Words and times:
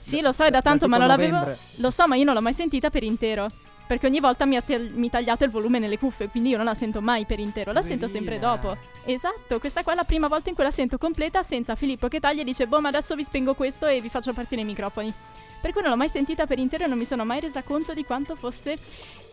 Sì, 0.00 0.20
lo 0.20 0.32
so, 0.32 0.44
è 0.44 0.50
da 0.50 0.62
tanto, 0.62 0.86
tipo 0.86 0.90
ma 0.90 0.98
non 0.98 1.06
l'avevo. 1.06 1.56
Lo 1.76 1.90
so, 1.90 2.08
ma 2.08 2.16
io 2.16 2.24
non 2.24 2.34
l'ho 2.34 2.40
mai 2.40 2.54
sentita 2.54 2.90
per 2.90 3.04
intero. 3.04 3.46
Perché 3.90 4.06
ogni 4.06 4.20
volta 4.20 4.46
mi 4.46 4.54
ha 4.54 4.62
tel- 4.62 4.92
mi 4.94 5.10
tagliato 5.10 5.42
il 5.42 5.50
volume 5.50 5.80
nelle 5.80 5.98
cuffie, 5.98 6.28
quindi 6.28 6.50
io 6.50 6.56
non 6.56 6.64
la 6.64 6.74
sento 6.74 7.00
mai 7.00 7.24
per 7.24 7.40
intero, 7.40 7.72
la 7.72 7.82
sento 7.82 8.06
sempre 8.06 8.38
dopo. 8.38 8.76
Esatto, 9.04 9.58
questa 9.58 9.82
qua 9.82 9.94
è 9.94 9.96
la 9.96 10.04
prima 10.04 10.28
volta 10.28 10.48
in 10.48 10.54
cui 10.54 10.62
la 10.62 10.70
sento 10.70 10.96
completa 10.96 11.42
senza 11.42 11.74
Filippo 11.74 12.06
che 12.06 12.20
taglia 12.20 12.42
e 12.42 12.44
dice 12.44 12.68
boh 12.68 12.80
ma 12.80 12.86
adesso 12.86 13.16
vi 13.16 13.24
spengo 13.24 13.54
questo 13.54 13.88
e 13.88 14.00
vi 14.00 14.08
faccio 14.08 14.32
partire 14.32 14.60
i 14.60 14.64
microfoni. 14.64 15.12
Per 15.60 15.72
cui 15.72 15.80
non 15.80 15.90
l'ho 15.90 15.96
mai 15.96 16.08
sentita 16.08 16.46
per 16.46 16.60
intero 16.60 16.84
e 16.84 16.86
non 16.86 16.98
mi 16.98 17.04
sono 17.04 17.24
mai 17.24 17.40
resa 17.40 17.64
conto 17.64 17.92
di 17.92 18.04
quanto 18.04 18.36
fosse 18.36 18.78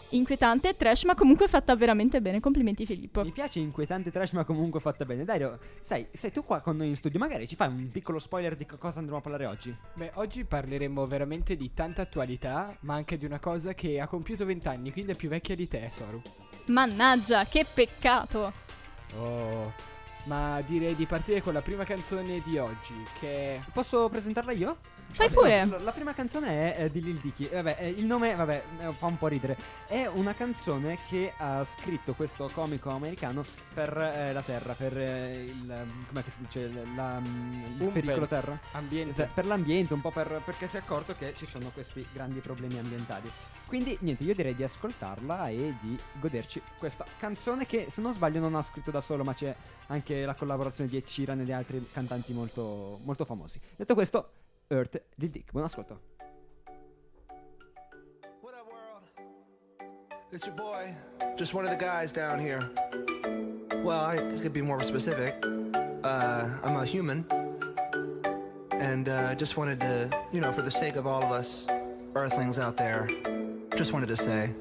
inquietante 0.10 0.76
trash, 0.76 1.04
ma 1.04 1.16
comunque 1.16 1.48
fatta 1.48 1.76
veramente 1.76 2.22
bene. 2.22 2.40
Complimenti 2.40 2.86
Filippo. 2.86 3.24
Mi 3.24 3.32
piace 3.32 3.60
inquietante 3.60 4.12
trash, 4.12 4.32
ma 4.32 4.44
comunque 4.44 4.80
fatta 4.80 5.06
bene. 5.06 5.26
Dario, 5.26 5.60
sai, 5.82 6.08
sei 6.12 6.32
tu 6.32 6.44
qua 6.44 6.60
con 6.60 6.78
noi 6.78 6.88
in 6.90 6.96
studio, 6.96 7.20
magari 7.20 7.48
ci 7.48 7.56
fai 7.56 7.68
un 7.68 7.90
piccolo 7.92 8.20
spoiler 8.20 8.56
di 8.56 8.66
co- 8.66 8.78
cosa 8.78 9.00
andremo 9.00 9.20
a 9.20 9.22
parlare 9.22 9.46
oggi? 9.46 9.76
Beh, 9.96 10.12
oggi 10.16 10.46
parleremo 10.46 11.06
veramente 11.06 11.56
di 11.56 11.74
tanta 11.74 12.04
attualità, 12.04 12.76
ma 12.82 12.96
anche 12.96 13.18
di 13.18 13.26
una 13.26 13.40
cosa 13.40 13.74
che 13.74 14.00
ha 14.00 14.08
compiuto 14.08 14.46
20 14.46 14.68
anni, 14.68 14.92
quindi 14.92 15.12
è 15.12 15.16
più 15.16 15.30
vecchia 15.30 15.56
di 15.56 15.68
te, 15.68 15.90
Soru. 15.94 16.22
Mannaggia, 16.66 17.46
che 17.46 17.66
peccato! 17.72 18.52
Oh, 19.18 19.74
ma 20.26 20.62
direi 20.66 20.96
di 20.96 21.06
partire 21.06 21.42
con 21.42 21.54
la 21.54 21.62
prima 21.62 21.84
canzone 21.86 22.42
di 22.44 22.58
oggi, 22.58 22.94
che. 23.20 23.62
Posso 23.74 24.10
presentarla 24.10 24.52
io? 24.52 24.78
Fai 25.10 25.30
pure! 25.30 25.66
La, 25.66 25.80
la 25.80 25.92
prima 25.92 26.14
canzone 26.14 26.76
è 26.76 26.84
eh, 26.84 26.92
di 26.92 27.02
Lil 27.02 27.18
Dicky. 27.18 27.50
Vabbè, 27.50 27.78
eh, 27.80 27.90
il 27.90 28.06
nome, 28.06 28.36
vabbè, 28.36 28.64
eh, 28.82 28.92
fa 28.92 29.08
un 29.08 29.18
po' 29.18 29.28
ridere. 29.28 29.58
È 29.88 30.06
una 30.06 30.34
canzone 30.34 31.00
che 31.08 31.34
ha 31.38 31.64
scritto 31.66 32.14
questo 32.14 32.50
comico 32.54 32.90
americano 32.90 33.44
per 33.74 33.98
eh, 33.98 34.32
la 34.32 34.42
Terra, 34.42 34.74
per 34.74 34.96
eh, 34.98 35.44
il. 35.46 35.86
com'è 36.08 36.24
che 36.24 36.30
si 36.30 36.42
dice? 36.42 36.72
La, 36.96 37.20
il 37.20 37.90
pericolo 37.92 38.28
Terra? 38.28 38.60
ambiente. 38.74 39.12
Esatto, 39.12 39.32
per 39.34 39.46
l'ambiente, 39.46 39.94
un 39.94 40.02
po' 40.02 40.12
per, 40.12 40.42
perché 40.46 40.68
si 40.68 40.76
è 40.76 40.80
accorto 40.80 41.16
che 41.18 41.34
ci 41.36 41.46
sono 41.46 41.70
questi 41.74 42.06
grandi 42.14 42.40
problemi 42.40 42.78
ambientali. 42.78 43.30
Quindi, 43.66 43.98
niente, 44.02 44.24
io 44.24 44.36
direi 44.36 44.56
di 44.56 44.64
ascoltarla 44.64 45.50
e 45.50 45.74
di 45.82 45.98
goderci 46.20 46.62
questa 46.78 47.06
canzone 47.18 47.66
che, 47.66 47.88
se 47.90 48.02
non 48.02 48.14
sbaglio, 48.14 48.40
non 48.40 48.56
ha 48.56 48.62
scritto 48.62 48.92
da 48.92 49.02
solo, 49.02 49.24
ma 49.24 49.34
c'è 49.34 49.54
anche 49.88 50.26
la 50.26 50.36
collaborazione 50.36 50.90
di 50.90 50.98
Ed 50.98 51.06
Sheeran 51.06 51.40
e 51.40 51.44
di 51.44 51.52
altri 51.52 51.86
cantanti 51.92 52.34
molto, 52.34 53.00
molto 53.04 53.26
famosi. 53.26 53.60
Detto 53.76 53.94
questo, 53.94 54.30
Earth 54.70 54.98
Lil 55.18 55.30
Dick, 55.30 55.52
buon 55.54 55.64
ascolto. 55.66 55.98
What 58.42 58.54
up, 58.54 58.68
world? 58.70 59.04
It's 60.32 60.46
your 60.46 60.56
boy, 60.56 60.94
just 61.38 61.54
one 61.54 61.64
of 61.64 61.72
the 61.72 61.78
guys 61.78 62.12
down 62.12 62.38
here. 62.38 62.70
Well, 63.82 64.04
I 64.04 64.18
could 64.42 64.52
be 64.52 64.62
more 64.62 64.84
specific. 64.84 65.36
Uh, 66.04 66.50
I'm 66.64 66.76
a 66.76 66.86
human, 66.86 67.26
and 68.72 69.08
uh, 69.08 69.36
just 69.36 69.56
wanted 69.56 69.80
to, 69.80 70.10
you 70.34 70.42
know, 70.42 70.52
for 70.52 70.62
the 70.62 70.72
sake 70.72 70.98
of 70.98 71.08
all 71.08 71.24
of 71.24 71.32
us 71.32 71.66
Earthlings 72.14 72.60
out 72.60 72.76
there, 72.76 73.08
just 73.78 73.94
wanted 73.94 74.10
to 74.10 74.18
say. 74.18 74.52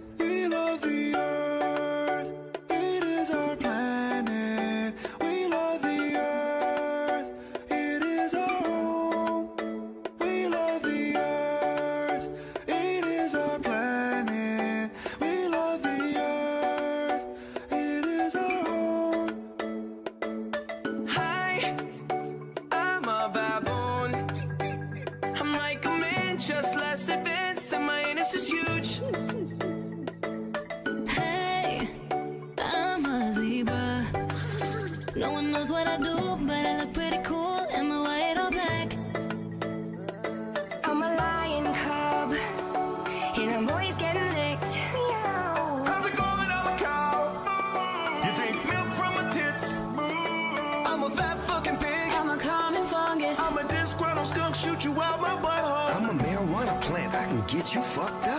that 57.67 57.75
you 57.75 57.83
fucked 57.83 58.29
up. 58.29 58.36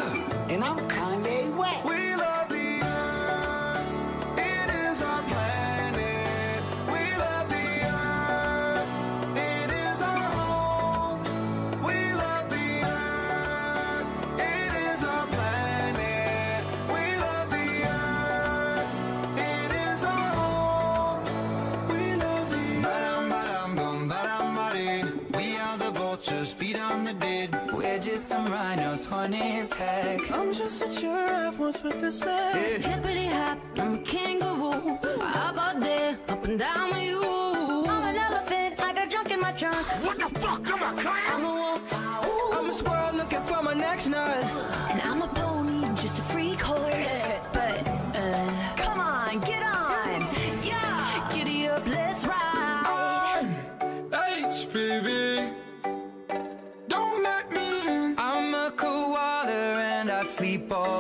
Funny 29.68 29.90
as 29.90 30.22
heck. 30.22 30.32
I'm 30.32 30.54
just 30.54 30.82
a 30.82 30.90
giraffe 31.02 31.58
once 31.58 31.84
with 31.84 32.04
a 32.04 32.12
snake. 32.12 32.82
Hippity 32.82 33.28
hop, 33.28 33.60
I'm 33.78 33.96
a 33.96 33.98
kangaroo. 34.00 34.98
I 35.22 35.30
hop 35.30 35.58
out 35.58 35.82
there, 35.82 36.18
up 36.28 36.46
and 36.46 36.60
down 36.60 36.90
with 36.92 37.04
you. 37.04 37.24
I'm 37.24 38.04
an 38.04 38.16
elephant, 38.16 38.82
I 38.82 38.94
got 38.94 39.10
junk 39.10 39.32
in 39.32 39.40
my 39.40 39.52
trunk. 39.52 39.88
What 40.06 40.18
the 40.20 40.40
fuck? 40.40 40.74
I'm 40.74 40.82
a 40.82 40.86
I'm 40.86 40.98
clown. 40.98 41.27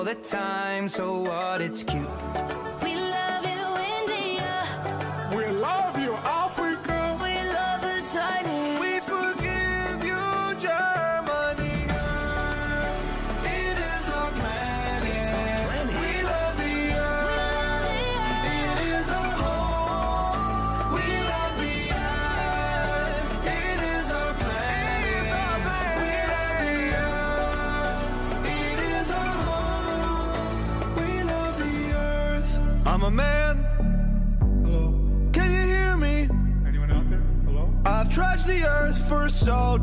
The 0.08 0.16
time, 0.16 0.88
so 0.88 1.18
what? 1.18 1.60
It's 1.60 1.84
cute. 1.84 2.27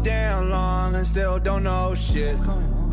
Damn 0.05 0.51
long 0.51 0.95
and 0.95 1.07
still 1.07 1.39
don't 1.39 1.63
know 1.63 1.95
shit. 1.95 2.39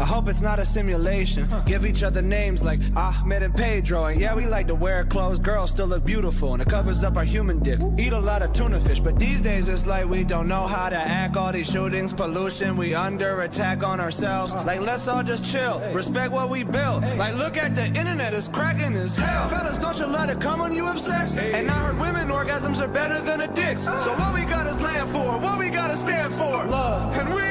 I 0.01 0.06
hope 0.06 0.27
it's 0.27 0.42
not 0.42 0.57
a 0.57 0.65
simulation. 0.65 1.48
Give 1.68 1.86
each 1.86 2.01
other 2.01 2.24
names 2.24 2.63
like 2.63 2.80
Ahmed 2.95 3.44
and 3.44 3.56
Pedro. 3.56 4.06
And 4.06 4.19
yeah, 4.19 4.33
we 4.33 4.48
like 4.48 4.65
to 4.68 4.75
wear 4.75 5.06
clothes. 5.06 5.38
Girls 5.38 5.69
still 5.69 5.86
look 5.86 6.03
beautiful 6.03 6.53
and 6.53 6.62
it 6.62 6.68
covers 6.68 7.03
up 7.03 7.18
our 7.18 7.24
human 7.24 7.59
dick. 7.59 7.80
Eat 8.00 8.12
a 8.12 8.19
lot 8.19 8.42
of 8.42 8.51
tuna 8.51 8.80
fish, 8.81 9.00
but 9.00 9.19
these 9.19 9.42
days 9.42 9.68
it's 9.68 9.86
like 9.86 10.09
we 10.09 10.24
don't 10.24 10.48
know 10.48 10.65
how 10.65 10.89
to 10.89 10.98
act. 10.98 11.38
All 11.38 11.51
these 11.51 11.69
shootings, 11.69 12.13
pollution, 12.13 12.77
we 12.77 12.95
under 12.95 13.42
attack 13.42 13.83
on 13.83 14.00
ourselves. 14.00 14.56
Like, 14.56 14.81
let's 14.81 15.07
all 15.07 15.21
just 15.21 15.45
chill. 15.45 15.80
Respect 15.94 16.31
what 16.31 16.50
we 16.50 16.63
built. 16.63 17.03
Like, 17.18 17.36
look 17.36 17.56
at 17.56 17.75
the 17.75 17.86
internet, 17.86 18.33
it's 18.33 18.48
cracking 18.48 18.95
as 18.95 19.15
hell. 19.15 19.50
Fellas, 19.50 19.77
don't 19.77 20.00
you 20.00 20.07
let 20.07 20.31
it 20.31 20.42
come 20.42 20.62
when 20.62 20.74
you 20.74 20.86
have 20.86 21.00
sex. 21.00 21.36
And 21.36 21.69
I 21.69 21.74
heard 21.86 22.00
women 22.00 22.30
orgasms 22.30 22.81
are 22.81 22.88
better 22.88 23.21
than 23.21 23.42
a 23.42 23.48
dick's. 23.53 23.83
So 23.83 24.15
what 24.18 24.33
we 24.33 24.45
got 24.45 24.65
is 24.65 24.81
land 24.81 25.12
for, 25.12 25.39
what 25.39 25.59
we 25.59 25.69
gotta 25.69 25.95
stand 25.95 26.33
for. 26.33 26.65
Love. 26.65 27.15
And 27.18 27.33
we 27.36 27.50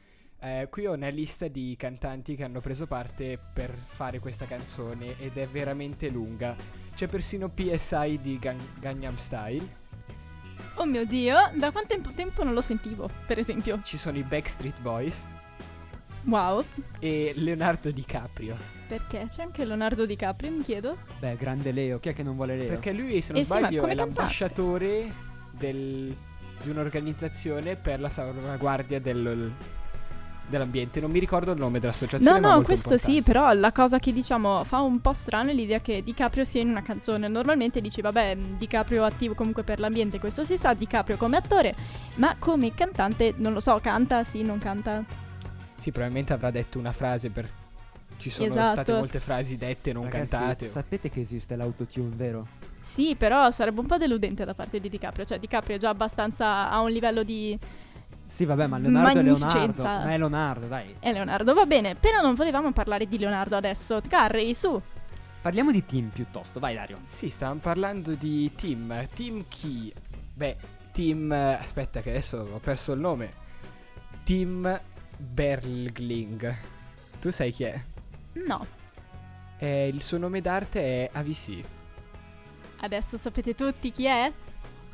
Eh, 0.43 0.67
qui 0.71 0.87
ho 0.87 0.93
una 0.93 1.09
lista 1.09 1.47
di 1.47 1.75
cantanti 1.77 2.35
che 2.35 2.43
hanno 2.43 2.61
preso 2.61 2.87
parte 2.87 3.37
per 3.53 3.71
fare 3.75 4.17
questa 4.19 4.45
canzone 4.45 5.19
ed 5.19 5.37
è 5.37 5.47
veramente 5.47 6.09
lunga. 6.09 6.55
C'è 6.95 7.07
persino 7.07 7.49
PSI 7.49 8.19
di 8.21 8.39
Gan- 8.39 8.73
Gangnam 8.79 9.17
Style, 9.17 9.79
Oh 10.75 10.85
mio 10.85 11.05
dio, 11.05 11.35
da 11.55 11.71
quanto 11.71 11.93
tempo, 11.93 12.11
tempo 12.15 12.43
non 12.43 12.53
lo 12.53 12.61
sentivo, 12.61 13.09
per 13.27 13.37
esempio. 13.39 13.81
ci 13.83 13.97
sono 13.97 14.17
i 14.17 14.23
Backstreet 14.23 14.79
Boys 14.79 15.25
Wow. 16.23 16.63
e 16.99 17.33
Leonardo 17.35 17.89
DiCaprio. 17.91 18.55
Perché 18.87 19.25
c'è 19.27 19.41
anche 19.43 19.65
Leonardo 19.65 20.05
DiCaprio, 20.05 20.51
mi 20.51 20.61
chiedo. 20.63 20.97
Beh, 21.19 21.35
grande 21.35 21.71
Leo, 21.71 21.99
chi 21.99 22.09
è 22.09 22.13
che 22.13 22.23
non 22.23 22.35
vuole 22.35 22.57
Leo? 22.57 22.67
Perché 22.67 22.93
lui, 22.93 23.21
se 23.21 23.33
non 23.33 23.41
Eh 23.41 23.45
sì, 23.45 23.51
sbaglio, 23.51 23.81
come 23.81 23.91
è 23.93 23.95
l'ambasciatore 23.95 25.11
del- 25.51 26.15
di 26.63 26.69
un'organizzazione 26.69 27.75
per 27.75 27.99
la 27.99 28.09
salvaguardia 28.09 28.99
del- 28.99 29.51
dell'ambiente. 30.47 30.99
Non 30.99 31.11
mi 31.11 31.19
ricordo 31.19 31.51
il 31.51 31.59
nome 31.59 31.79
dell'associazione. 31.79 32.33
No, 32.33 32.39
ma 32.39 32.47
no, 32.47 32.53
molto 32.55 32.67
questo 32.67 32.97
sì, 32.97 33.15
importante. 33.15 33.31
però 33.31 33.59
la 33.59 33.71
cosa 33.71 33.99
che 33.99 34.11
diciamo 34.11 34.63
fa 34.63 34.81
un 34.81 34.99
po' 34.99 35.13
strano 35.13 35.49
è 35.49 35.53
l'idea 35.53 35.79
che 35.79 36.03
DiCaprio 36.03 36.43
sia 36.43 36.61
in 36.61 36.69
una 36.69 36.81
canzone. 36.81 37.27
Normalmente 37.27 37.81
dici, 37.81 38.01
vabbè, 38.01 38.35
DiCaprio 38.57 39.03
attivo 39.03 39.33
comunque 39.33 39.63
per 39.63 39.79
l'ambiente, 39.79 40.19
questo 40.19 40.43
si 40.43 40.57
sa, 40.57 40.73
DiCaprio 40.73 41.17
come 41.17 41.37
attore, 41.37 41.75
ma 42.15 42.35
come 42.37 42.73
cantante, 42.73 43.33
non 43.37 43.53
lo 43.53 43.59
so, 43.59 43.79
canta, 43.81 44.23
sì, 44.23 44.43
non 44.43 44.59
canta. 44.59 45.03
Sì, 45.77 45.91
probabilmente 45.91 46.33
avrà 46.33 46.51
detto 46.51 46.77
una 46.77 46.91
frase 46.91 47.29
per. 47.29 47.49
Ci 48.17 48.29
sono 48.29 48.49
Esatto. 48.49 48.73
state 48.73 48.93
molte 48.93 49.19
frasi 49.19 49.57
dette, 49.57 49.91
non 49.93 50.03
Ragazzi, 50.03 50.27
cantate. 50.27 50.67
Sapete 50.67 51.09
che 51.09 51.21
esiste 51.21 51.55
l'autotune, 51.55 52.15
vero? 52.15 52.47
Sì, 52.79 53.15
però 53.15 53.49
sarebbe 53.49 53.79
un 53.79 53.87
po' 53.87 53.97
deludente 53.97 54.45
da 54.45 54.53
parte 54.53 54.79
di 54.79 54.89
DiCaprio, 54.89 55.25
cioè 55.25 55.39
DiCaprio 55.39 55.77
è 55.77 55.79
già 55.79 55.89
abbastanza 55.89 56.69
a 56.69 56.79
un 56.81 56.91
livello 56.91 57.23
di... 57.23 57.57
Sì, 58.31 58.45
vabbè, 58.45 58.65
ma 58.65 58.77
Leonardo 58.77 59.19
è 59.19 59.23
Leonardo. 59.23 59.83
Ma 59.83 60.09
è 60.13 60.17
Leonardo, 60.17 60.67
dai. 60.67 60.95
È 60.99 61.11
Leonardo, 61.11 61.53
va 61.53 61.65
bene, 61.65 61.95
però 61.95 62.21
non 62.21 62.33
volevamo 62.33 62.71
parlare 62.71 63.05
di 63.05 63.17
Leonardo 63.17 63.57
adesso. 63.57 64.01
Carri, 64.07 64.53
su. 64.53 64.81
Parliamo 65.41 65.69
di 65.71 65.83
team 65.83 66.07
piuttosto, 66.07 66.59
vai 66.61 66.75
Dario. 66.75 66.99
Sì, 67.03 67.27
stavamo 67.29 67.59
parlando 67.59 68.13
di 68.13 68.49
team. 68.55 69.05
Team 69.13 69.43
chi? 69.49 69.93
Beh, 70.33 70.55
team. 70.93 71.29
Aspetta, 71.31 72.01
che 72.01 72.09
adesso 72.11 72.47
ho 72.53 72.59
perso 72.59 72.93
il 72.93 73.01
nome. 73.01 73.33
Team 74.23 74.79
Bergling. 75.17 76.55
Tu 77.19 77.31
sai 77.31 77.51
chi 77.51 77.63
è? 77.65 77.79
No, 78.47 78.65
Eh, 79.59 79.87
il 79.89 80.01
suo 80.03 80.17
nome 80.17 80.39
d'arte 80.39 80.81
è 80.81 81.09
AVC. 81.11 81.61
adesso 82.79 83.17
sapete 83.17 83.53
tutti 83.53 83.91
chi 83.91 84.05
è? 84.05 84.29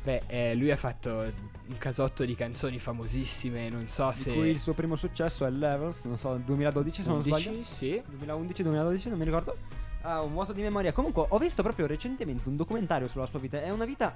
Beh, 0.02 0.22
eh, 0.26 0.54
lui 0.56 0.70
ha 0.72 0.76
fatto 0.76 1.32
un 1.68 1.76
casotto 1.78 2.24
di 2.24 2.34
canzoni 2.34 2.78
famosissime. 2.78 3.68
Non 3.68 3.88
so 3.88 4.10
Di 4.14 4.18
se. 4.20 4.32
cui 4.32 4.48
il 4.48 4.60
suo 4.60 4.72
primo 4.74 4.96
successo 4.96 5.44
è 5.46 5.50
Levels, 5.50 6.04
non 6.04 6.18
so, 6.18 6.34
2012 6.36 7.02
se 7.02 7.08
non 7.08 7.18
11, 7.18 7.40
sbaglio. 7.42 7.62
Sì. 7.62 8.02
2011-2012, 8.18 9.08
non 9.10 9.18
mi 9.18 9.24
ricordo. 9.24 9.56
Ha 10.02 10.22
un 10.22 10.32
vuoto 10.32 10.52
di 10.52 10.62
memoria. 10.62 10.92
Comunque, 10.92 11.26
ho 11.28 11.38
visto 11.38 11.62
proprio 11.62 11.86
recentemente 11.86 12.48
un 12.48 12.56
documentario 12.56 13.06
sulla 13.08 13.26
sua 13.26 13.38
vita. 13.40 13.60
È 13.60 13.68
una 13.70 13.84
vita, 13.84 14.14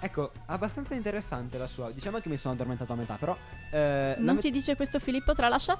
ecco, 0.00 0.32
abbastanza 0.46 0.94
interessante 0.94 1.58
la 1.58 1.66
sua. 1.66 1.90
Diciamo 1.90 2.18
che 2.18 2.28
mi 2.28 2.36
sono 2.36 2.54
addormentato 2.54 2.92
a 2.92 2.96
metà, 2.96 3.14
però. 3.14 3.36
eh, 3.72 4.14
Non 4.18 4.34
met- 4.34 4.38
si 4.38 4.50
dice 4.50 4.74
questo 4.74 4.98
Filippo 4.98 5.34
tralascia? 5.34 5.78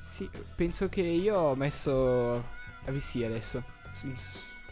Sì, 0.00 0.28
penso 0.56 0.88
che 0.88 1.02
io 1.02 1.36
ho 1.38 1.54
messo 1.54 2.42
AVC 2.86 3.22
adesso. 3.24 3.62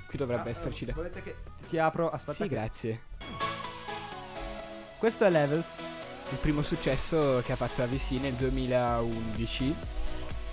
Qui 0.09 0.17
dovrebbe 0.19 0.49
Ah, 0.49 0.51
esserci. 0.51 0.85
da- 0.87 0.95
Volete 0.95 1.23
che 1.23 1.37
ti 1.69 1.79
apro? 1.79 2.11
Aspetta. 2.11 2.33
Sì, 2.33 2.43
che- 2.45 2.49
grazie. 2.49 3.01
Questo 4.99 5.25
è 5.25 5.31
Levels. 5.31 5.67
Il 6.31 6.39
primo 6.39 6.63
successo 6.63 7.41
che 7.45 7.53
ha 7.53 7.57
fatto 7.57 7.83
AVC 7.83 8.11
nel 8.21 8.35
2011. 8.35 9.75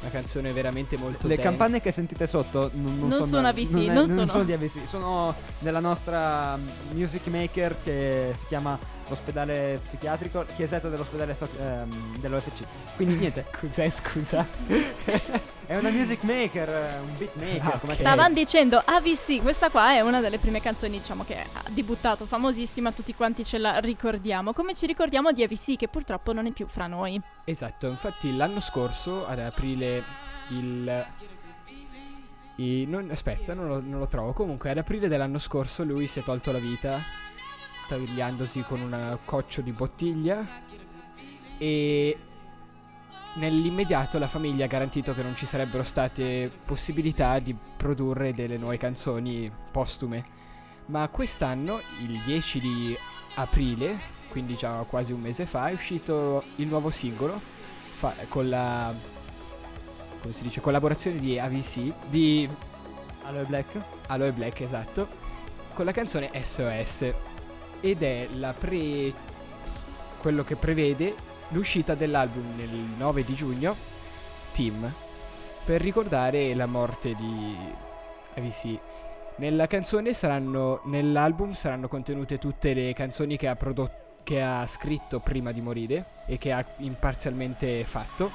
Una 0.02 0.10
canzone 0.12 0.52
veramente 0.54 0.98
molto 0.98 1.28
Le 1.28 1.36
dance. 1.36 1.50
campane 1.50 1.82
che 1.82 1.92
sentite 1.92 2.28
sotto 2.28 2.70
non, 2.74 3.00
non 3.00 3.08
Non 3.10 3.24
sono 3.28 3.48
AVC, 3.48 3.72
non, 3.72 3.82
è- 3.90 3.94
non 3.94 4.08
sono. 4.08 4.25
sono 4.28 4.44
di 4.44 4.54
AVC, 4.54 4.88
sono 4.88 5.34
della 5.58 5.80
nostra 5.80 6.56
mm, 6.58 6.68
music 6.92 7.25
maker 7.28 7.75
che 7.84 8.36
si 8.38 8.46
chiama 8.46 8.78
l'ospedale 9.08 9.80
psichiatrico, 9.84 10.46
chiesetta 10.56 10.90
dell'ospedale 10.90 11.34
so- 11.34 11.50
ehm, 11.60 12.18
dell'OSC. 12.20 12.52
Quindi 12.96 13.16
niente, 13.16 13.46
Cos'è, 13.60 13.90
scusa? 13.90 14.46
è 15.67 15.75
una 15.77 15.89
music 15.89 16.24
maker, 16.24 17.00
un 17.01 17.17
beat 17.17 17.36
maker, 17.36 17.74
Ah, 17.74 17.77
come 17.79 17.91
ok. 17.91 17.95
si 17.95 18.01
Stavano 18.01 18.34
dicendo 18.34 18.81
AVC, 18.84 19.41
questa 19.41 19.69
qua 19.69 19.91
è 19.93 20.01
una 20.01 20.19
delle 20.22 20.38
prime 20.38 20.62
canzoni, 20.62 20.98
diciamo, 21.00 21.24
che 21.24 21.39
ha 21.39 21.63
debuttato, 21.69 22.25
famosissima, 22.25 22.91
tutti 22.91 23.13
quanti 23.15 23.43
ce 23.43 23.57
la 23.57 23.79
ricordiamo. 23.79 24.53
Come 24.53 24.74
ci 24.74 24.86
ricordiamo 24.86 25.31
di 25.31 25.43
AVC, 25.43 25.75
che 25.75 25.88
purtroppo 25.88 26.34
non 26.34 26.45
è 26.45 26.51
più 26.51 26.67
fra 26.67 26.88
noi. 26.88 27.19
Esatto, 27.45 27.88
infatti 27.88 28.36
l'anno 28.36 28.60
scorso, 28.60 29.25
ad 29.25 29.39
aprile, 29.39 30.03
il... 30.50 31.05
i- 32.57 32.86
non- 32.88 33.10
aspetta, 33.12 33.53
non 33.53 33.67
lo, 33.67 33.81
non 33.81 34.00
lo 34.00 34.07
trovo. 34.07 34.34
Comunque, 34.34 34.69
ad 34.69 34.77
aprile 34.77 35.07
dell'anno 35.07 35.39
scorso 35.39 35.84
lui 35.84 36.07
si 36.07 36.19
è 36.19 36.24
tolto 36.24 36.51
la 36.51 36.60
vita 36.60 37.00
tagliandosi 37.88 38.63
con 38.63 38.81
un 38.81 39.17
coccio 39.25 39.62
di 39.62 39.72
bottiglia 39.72 40.43
E 41.60 42.17
nell'immediato 43.36 44.18
la 44.18 44.27
famiglia 44.27 44.65
ha 44.65 44.68
garantito 44.68 45.13
che 45.13 45.24
non 45.24 45.36
ci 45.36 45.46
sarebbero 45.46 45.84
state 45.84 46.51
possibilità 46.65 47.39
di 47.39 47.56
produrre 47.77 48.34
delle 48.34 48.58
nuove 48.58 48.77
canzoni 48.77 49.51
postume. 49.72 50.24
Ma 50.88 51.08
quest'anno, 51.10 51.80
il 52.01 52.20
10 52.25 52.60
di 52.60 52.98
aprile, 53.36 53.98
quindi 54.30 54.56
già 54.56 54.86
quasi 54.88 55.12
un 55.12 55.22
mese 55.22 55.46
fa, 55.46 55.70
è 55.70 55.74
uscito 55.74 56.44
il 56.58 56.68
nuovo 56.68 56.89
singolo 56.89 57.42
fa- 57.94 58.13
con 58.27 58.50
la 58.50 58.94
come 60.25 60.38
si 60.38 60.44
dice, 60.44 60.60
collaborazione 60.60 61.20
di 61.20 61.38
AVC 61.38 61.94
di 62.10 62.50
Aloe 63.25 63.44
Black. 63.44 63.80
Aloe 64.08 64.32
Black, 64.32 64.62
esatto, 64.62 65.08
con 65.75 65.86
la 65.86 65.92
canzone 65.92 66.32
SOS 66.42 67.13
ed 67.80 68.01
è 68.01 68.27
la 68.34 68.51
pre 68.54 69.13
quello 70.18 70.44
che 70.44 70.56
prevede 70.56 71.13
l'uscita 71.50 71.96
dell'album 71.96 72.56
nel 72.56 72.70
9 72.70 73.24
di 73.24 73.34
giugno 73.34 73.75
Team 74.54 74.92
per 75.64 75.82
ricordare 75.82 76.54
la 76.54 76.66
morte 76.66 77.16
di 77.16 77.58
AVC. 78.36 78.80
Nella 79.38 79.68
canzone 79.68 80.14
saranno 80.14 80.82
nell'album 80.86 81.54
saranno 81.54 81.88
contenute 81.88 82.38
tutte 82.38 82.74
le 82.74 82.94
canzoni 82.94 83.38
che 83.38 83.48
ha 83.48 83.56
prodotto 83.56 84.04
che 84.25 84.42
ha 84.42 84.66
scritto 84.66 85.20
prima 85.20 85.52
di 85.52 85.62
morire 85.62 86.06
e 86.25 86.38
che 86.38 86.52
ha 86.52 86.66
imparzialmente 86.78 87.86
fatto 87.86 88.32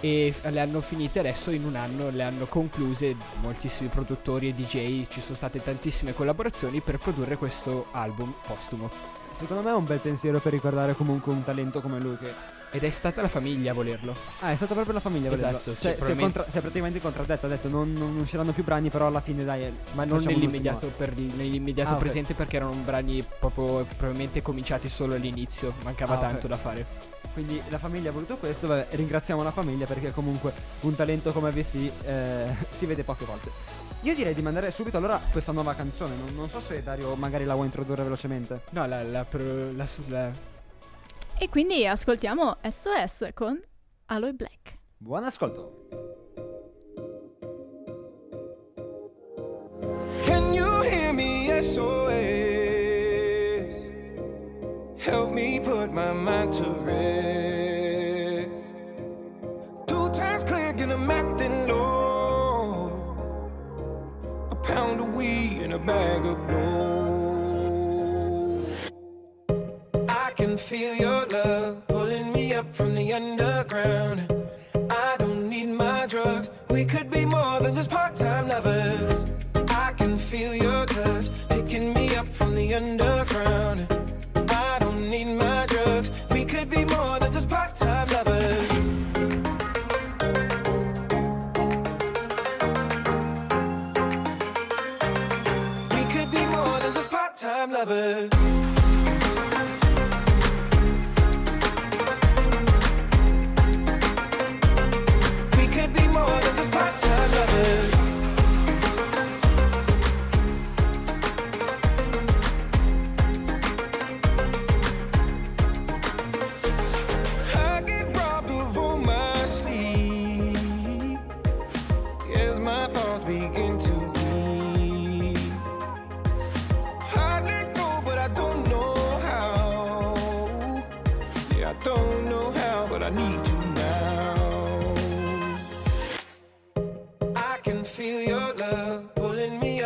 e 0.00 0.32
le 0.42 0.60
hanno 0.60 0.80
finite 0.80 1.18
adesso 1.18 1.50
in 1.50 1.64
un 1.64 1.74
anno, 1.74 2.10
le 2.10 2.22
hanno 2.22 2.44
concluse 2.44 3.16
moltissimi 3.40 3.88
produttori 3.88 4.48
e 4.48 4.54
DJ, 4.54 5.06
ci 5.08 5.20
sono 5.20 5.34
state 5.34 5.60
tantissime 5.60 6.14
collaborazioni 6.14 6.80
per 6.80 6.98
produrre 6.98 7.36
questo 7.36 7.86
album 7.90 8.32
postumo. 8.46 8.88
Secondo 9.38 9.62
me 9.62 9.70
è 9.70 9.74
un 9.74 9.84
bel 9.84 10.00
pensiero 10.00 10.40
per 10.40 10.50
ricordare 10.52 10.94
comunque 10.94 11.32
un 11.32 11.44
talento 11.44 11.80
come 11.80 12.00
lui 12.00 12.16
che... 12.18 12.56
Ed 12.70 12.82
è 12.82 12.90
stata 12.90 13.22
la 13.22 13.28
famiglia 13.28 13.70
a 13.70 13.74
volerlo. 13.74 14.14
Ah, 14.40 14.50
è 14.50 14.56
stata 14.56 14.74
proprio 14.74 14.92
la 14.92 15.00
famiglia 15.00 15.28
a 15.28 15.30
volerlo. 15.30 15.56
Esatto, 15.58 15.74
Cioè, 15.76 15.96
si, 15.98 16.10
è 16.10 16.16
contra- 16.16 16.42
si 16.42 16.58
è 16.58 16.60
praticamente 16.60 17.00
contraddetto, 17.00 17.46
ha 17.46 17.48
detto 17.48 17.68
non, 17.68 17.92
non 17.92 18.16
usciranno 18.16 18.50
più 18.52 18.64
brani, 18.64 18.90
però 18.90 19.06
alla 19.06 19.20
fine 19.20 19.44
dai... 19.44 19.72
Ma 19.92 20.04
non 20.04 20.22
nell'immediato, 20.22 20.88
per- 20.88 21.16
nell'immediato 21.16 21.94
Ah, 21.94 21.98
presente 21.98 22.34
perché 22.34 22.56
erano 22.56 22.72
brani 22.84 23.24
proprio 23.38 23.84
probabilmente 23.96 24.42
cominciati 24.42 24.88
solo 24.88 25.14
all'inizio, 25.14 25.72
mancava 25.84 26.16
Ah, 26.16 26.18
tanto 26.18 26.48
da 26.48 26.56
fare. 26.56 26.86
Quindi 27.38 27.62
la 27.68 27.78
famiglia 27.78 28.10
ha 28.10 28.12
voluto 28.12 28.36
questo, 28.36 28.66
vabbè, 28.66 28.88
ringraziamo 28.96 29.44
la 29.44 29.52
famiglia 29.52 29.86
perché 29.86 30.10
comunque 30.10 30.52
un 30.80 30.96
talento 30.96 31.30
come 31.30 31.52
VC 31.52 31.88
eh, 32.04 32.46
si 32.68 32.84
vede 32.84 33.04
poche 33.04 33.24
volte. 33.24 33.52
Io 34.00 34.12
direi 34.12 34.34
di 34.34 34.42
mandare 34.42 34.72
subito 34.72 34.96
allora 34.96 35.20
questa 35.30 35.52
nuova 35.52 35.72
canzone, 35.74 36.16
non, 36.16 36.34
non 36.34 36.48
so 36.48 36.58
se 36.58 36.82
Dario 36.82 37.14
magari 37.14 37.44
la 37.44 37.54
vuoi 37.54 37.66
introdurre 37.66 38.02
velocemente. 38.02 38.62
No, 38.70 38.84
la, 38.88 39.04
la, 39.04 39.24
pro- 39.24 39.70
la- 39.70 39.86
la- 40.08 40.32
E 41.38 41.48
quindi 41.48 41.86
ascoltiamo 41.86 42.56
SOS 42.68 43.28
con 43.34 43.62
Aloe 44.06 44.32
Black. 44.32 44.76
Buon 44.96 45.22
ascolto. 45.22 46.16
Help 55.08 55.32
me 55.32 55.58
put 55.58 55.90
my 55.90 56.12
mind 56.12 56.52
to 56.52 56.64
rest. 56.86 58.50
Two 59.86 60.10
times 60.10 60.44
click 60.44 60.78
and 60.80 60.92
I'm 60.92 61.10
acting 61.10 61.66
low. 61.66 62.92
A 64.50 64.54
pound 64.56 65.00
of 65.00 65.14
weed 65.14 65.62
and 65.62 65.72
a 65.72 65.78
bag 65.78 66.26
of 66.26 66.36
blow. 66.46 67.56
I 70.10 70.30
can 70.36 70.58
feel 70.58 70.94
your 70.94 71.24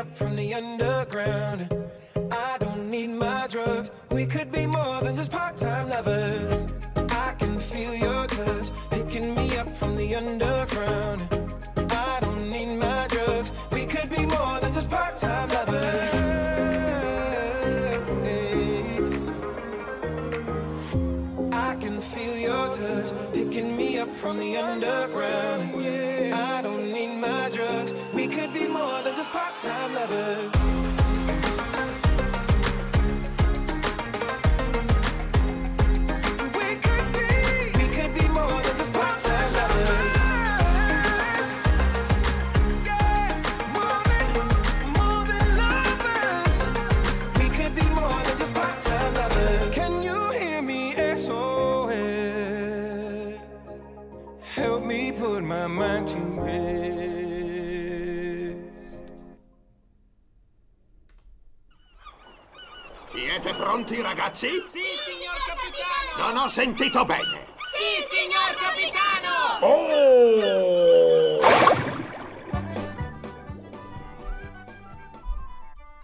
up 0.02 0.16
from 0.16 0.34
the 0.34 0.52
underground. 0.52 1.60
I 2.32 2.58
don't 2.58 2.90
need 2.90 3.10
my 3.10 3.46
drugs. 3.46 3.92
We 4.10 4.26
could 4.26 4.50
be 4.50 4.66
more 4.66 5.00
than 5.00 5.14
just 5.14 5.30
part-time 5.30 5.90
lovers. 5.90 6.81
Pronti, 63.72 64.02
ragazzi? 64.02 64.48
Sì, 64.68 64.82
signor 65.02 65.34
capitano! 65.46 66.28
Non 66.30 66.44
ho 66.44 66.48
sentito 66.48 67.06
bene. 67.06 67.46
Sì, 67.72 68.04
signor 68.06 68.54
capitano! 68.60 69.64
Oh! 69.64 71.40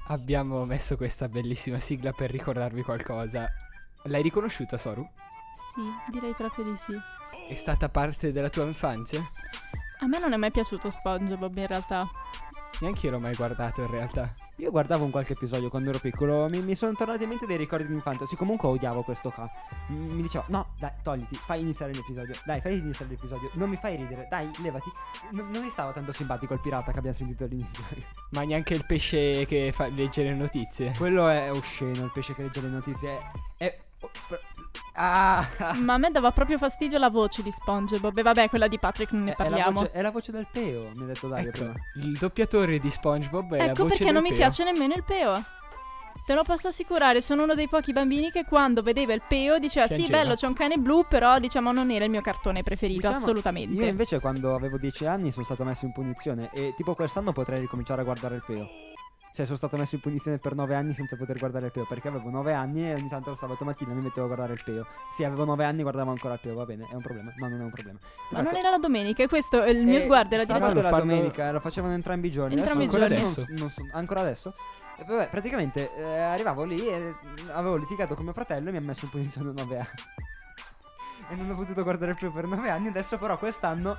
Abbiamo 0.07 0.65
messo 0.65 0.97
questa 0.97 1.29
bellissima 1.29 1.79
sigla 1.79 2.13
per 2.13 2.31
ricordarvi 2.31 2.83
qualcosa. 2.83 3.47
L'hai 4.05 4.23
riconosciuta, 4.23 4.79
Soru? 4.79 5.07
Sì, 5.75 5.83
direi 6.11 6.33
proprio 6.33 6.65
di 6.65 6.77
sì. 6.79 6.99
È 7.49 7.55
stata 7.55 7.91
parte 7.91 8.33
della 8.33 8.49
tua 8.49 8.65
infanzia? 8.65 9.21
A 10.01 10.07
me 10.07 10.19
non 10.19 10.33
è 10.33 10.37
mai 10.39 10.51
piaciuto 10.51 10.89
SpongeBob 10.89 11.55
in 11.59 11.67
realtà. 11.67 12.09
Neanche 12.81 13.05
io 13.07 13.13
l'ho 13.13 13.21
mai 13.21 13.35
guardato 13.35 13.83
in 13.83 13.91
realtà. 13.91 14.48
Io 14.61 14.73
guardavo 14.73 15.05
un 15.05 15.11
qualche 15.13 15.35
episodio 15.35 15.69
quando 15.69 15.91
ero 15.91 16.01
piccolo, 16.01 16.49
mi, 16.49 16.61
mi 16.61 16.75
sono 16.75 16.93
tornati 16.93 17.23
in 17.23 17.29
mente 17.29 17.47
dei 17.47 17.57
ricordi 17.57 17.87
di 17.87 17.95
infanzia. 17.95 18.27
Sì, 18.27 18.35
comunque 18.35 18.67
odiavo 18.69 19.03
questo 19.03 19.31
qua. 19.31 19.49
M- 19.89 20.15
Mi 20.15 20.23
diceva, 20.23 20.45
no, 20.49 20.75
dai, 20.81 20.91
togliti, 21.01 21.37
fai 21.37 21.61
iniziare 21.61 21.93
l'episodio. 21.93 22.35
Dai, 22.45 22.61
fai 22.61 22.77
iniziare 22.77 23.13
l'episodio. 23.13 23.51
Non 23.55 23.69
mi 23.71 23.77
fai 23.77 23.95
ridere, 23.95 24.27
dai, 24.29 24.51
levati. 24.61 24.91
N- 25.31 25.49
non 25.53 25.63
mi 25.63 25.71
stava 25.71 25.93
tanto 25.93 26.11
simpatico 26.11 26.55
il 26.55 26.61
pirata 26.61 26.91
che 26.91 26.99
abbiamo 26.99 27.17
sentito 27.17 27.45
all'inizio. 27.45 27.85
Ma 28.31 28.43
neanche 28.43 28.75
il 28.75 28.85
pesce 28.85 29.47
che 29.47 29.71
fa 29.73 29.87
legge 29.87 30.25
le 30.25 30.35
notizie. 30.35 30.93
Quello 30.97 31.29
è 31.29 31.53
osceno, 31.53 32.05
il 32.05 32.11
pesce 32.13 32.35
che 32.35 32.43
legge 32.43 32.61
le 32.61 32.69
notizie. 32.69 33.17
È. 33.57 33.65
è- 33.65 33.79
Ah! 34.95 35.47
Ma 35.79 35.95
a 35.95 35.99
me 35.99 36.11
dava 36.11 36.31
proprio 36.33 36.59
fastidio 36.59 36.99
la 36.99 37.11
voce 37.11 37.43
di 37.43 37.51
SpongeBob. 37.51 38.17
E 38.19 38.23
vabbè, 38.23 38.49
quella 38.49 38.69
di 38.69 38.79
Patrick 38.79 39.13
non 39.13 39.25
ne 39.25 39.33
È, 39.33 39.35
è 39.35 39.39
la 39.39 39.45
parliamo. 39.45 39.81
voce, 39.81 39.91
è 39.93 40.03
la 40.03 40.11
voce 40.11 40.33
del 40.33 40.47
peo, 40.51 40.91
mi 40.95 41.03
ha 41.05 41.07
detto 41.07 41.29
Dario 41.29 41.49
Ecco, 41.49 41.59
prima. 41.59 41.75
il 41.97 42.19
doppiatore 42.19 42.79
di 42.79 42.91
SpongeBob 42.91 43.55
è 43.55 43.59
la 43.59 43.65
Ecco 43.73 43.85
perché 43.85 44.11
non 44.11 44.23
mi 44.23 44.33
piace 44.33 44.65
nemmeno 44.65 44.95
il 44.95 45.05
peo. 45.05 45.45
Te 46.27 46.35
lo 46.35 46.43
posso 46.43 46.69
assicurare, 46.69 47.23
sono 47.23 47.45
uno 47.45 47.55
dei 47.55 47.69
pochi 47.69 47.93
bambini 47.93 48.31
che 48.31 48.45
quando 48.45 48.83
vedeva 48.83 49.15
il 49.15 49.23
peo 49.27 49.59
diceva 49.59 49.87
sì, 49.87 49.95
Piangeva. 49.95 50.19
bello, 50.19 50.35
c'è 50.35 50.47
un 50.47 50.53
cane 50.53 50.77
blu, 50.77 51.07
però 51.09 51.39
diciamo 51.39 51.73
non 51.73 51.91
era 51.91 52.05
il 52.05 52.11
mio 52.11 52.21
cartone 52.21 52.63
preferito, 52.63 53.07
Diciamo, 53.07 53.17
assolutamente. 53.17 53.81
Io 53.83 53.89
invece 53.89 54.21
quando 54.21 54.55
avevo 54.55 54.77
10 54.77 55.07
anni 55.07 55.33
sono 55.33 55.47
stato 55.47 55.65
messo 55.65 55.87
in 55.87 55.93
punizione 55.93 56.51
e 56.53 56.75
tipo 56.77 56.95
quest'anno 56.95 57.33
potrei 57.33 57.61
ricominciare 57.61 58.03
a 58.03 58.05
guardare 58.05 58.35
il 58.35 58.45
peo. 58.47 58.69
Cioè 59.39 59.47
sono 59.47 59.59
stato 59.59 59.77
messo 59.77 59.95
in 59.95 60.01
punizione 60.01 60.39
per 60.39 60.57
9 60.57 60.75
anni 60.75 60.93
senza 60.95 61.15
poter 61.15 61.39
guardare 61.39 61.67
il 61.67 61.71
peo 61.71 61.87
perché 61.87 62.09
avevo 62.09 62.29
9 62.29 62.53
anni 62.55 62.89
e 62.91 62.95
ogni 62.95 63.09
tanto 63.09 63.31
il 63.31 63.37
sabato 63.37 63.65
mattina 63.65 63.93
mi 63.95 64.01
mettevo 64.01 64.25
a 64.25 64.27
guardare 64.27 64.55
il 64.55 64.63
peo. 64.65 64.85
Sì, 65.13 65.23
avevo 65.23 65.45
9 65.45 65.65
anni 65.65 65.79
e 65.79 65.83
guardavo 65.83 66.11
ancora 66.11 66.35
il 66.35 66.41
peo, 66.41 66.57
va 66.57 66.65
bene, 66.65 66.89
è 66.91 66.95
un 66.97 67.03
problema. 67.03 67.33
No, 67.37 67.49
non 67.49 67.61
è 67.61 67.63
un 67.63 67.71
problema. 67.71 68.01
Ma 68.31 68.41
non 68.41 68.57
era 68.57 68.71
la 68.71 68.79
domenica, 68.79 69.23
e 69.23 69.29
questo 69.29 69.63
è 69.63 69.71
il 69.71 69.85
mio 69.87 69.99
Eh, 69.99 70.01
sguardo 70.01 70.35
era 70.35 70.43
diretto 70.45 70.75
la 70.75 70.89
farlo- 70.89 70.99
domenica, 71.07 71.53
lo 71.53 71.61
facevano 71.61 71.95
entrambi 71.95 72.27
i 72.27 72.31
giorni. 72.33 72.57
Entrambi 72.57 72.83
adesso, 72.87 72.97
i 72.97 73.01
giorni. 73.01 73.15
adesso 73.23 73.45
non- 73.47 73.59
non 73.59 73.69
so- 73.69 73.87
ancora 73.93 74.21
adesso. 74.23 74.55
E 74.97 75.05
vabbè, 75.05 75.29
praticamente 75.29 75.95
eh, 75.95 76.03
arrivavo 76.19 76.65
lì 76.65 76.85
e 76.89 77.15
avevo 77.53 77.77
litigato 77.77 78.17
con 78.17 78.25
mio 78.25 78.33
fratello 78.33 78.71
e 78.71 78.73
mi 78.73 78.79
ha 78.79 78.81
messo 78.81 79.05
in 79.05 79.13
punizione 79.13 79.53
9 79.53 79.77
anni. 79.79 79.87
e 81.31 81.35
non 81.37 81.49
ho 81.49 81.55
potuto 81.55 81.85
guardare 81.85 82.11
il 82.11 82.17
peo 82.19 82.33
per 82.33 82.47
9 82.49 82.71
anni. 82.71 82.89
Adesso, 82.89 83.19
però, 83.19 83.39
quest'anno 83.39 83.97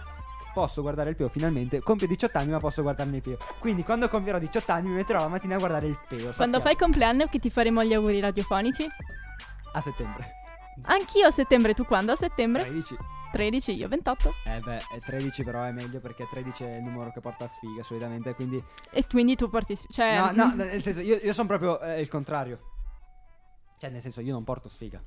posso 0.54 0.82
guardare 0.82 1.12
il 1.12 1.16
peo 1.16 1.30
finalmente. 1.30 1.82
Compio 1.82 2.08
18 2.08 2.38
anni, 2.38 2.52
ma 2.52 2.60
posso 2.60 2.82
guardarmi 2.82 3.18
il 3.18 3.22
peo. 3.22 3.38
Quindi, 3.60 3.84
quando 3.84 4.08
compierò 4.10 4.40
18 4.40 4.72
anni, 4.72 4.90
mi 4.90 4.96
metterò 4.96 5.20
la 5.20 5.28
mattina 5.28 5.56
a 5.56 5.58
guardare 5.58 5.88
il 5.88 6.00
peo. 6.08 6.32
Quando 6.32 6.60
fai 6.60 6.74
il 6.74 6.78
compleanno 6.78 7.28
che 7.28 7.40
ti 7.40 7.50
faremo 7.50 7.84
gli 7.84 7.94
auguri 7.94 8.20
radiofonici? 8.20 8.88
A 9.74 9.82
settembre. 9.82 10.34
Anch'io 10.84 11.28
a 11.28 11.32
settembre, 11.32 11.74
tu 11.74 11.86
quando? 11.86 12.12
A 12.12 12.16
settembre? 12.16 12.64
13. 12.64 12.96
13, 13.32 13.74
io 13.74 13.88
28. 13.88 14.34
Eh 14.46 14.60
beh, 14.60 14.78
è 14.78 15.00
13 15.06 15.44
però 15.44 15.64
è 15.64 15.72
meglio 15.72 16.00
perché 16.00 16.28
13 16.28 16.64
è 16.64 16.76
il 16.78 16.84
numero 16.84 17.12
che 17.12 17.20
porta 17.20 17.44
a 17.44 17.48
sfiga 17.48 17.84
solitamente, 17.84 18.34
quindi... 18.34 18.64
E 18.90 19.06
quindi 19.08 19.36
tu 19.36 19.50
porti... 19.50 19.78
Cioè... 19.88 20.18
No, 20.18 20.32
no, 20.32 20.54
nel 20.56 20.82
senso, 20.82 21.02
io, 21.02 21.18
io 21.18 21.34
sono 21.34 21.48
proprio 21.48 21.80
eh, 21.80 22.02
il 22.02 22.08
contrario. 22.08 22.60
Cioè, 23.78 23.90
nel 23.92 24.02
senso, 24.02 24.22
io 24.22 24.34
non 24.34 24.44
porto 24.44 24.68
sfiga. 24.68 25.02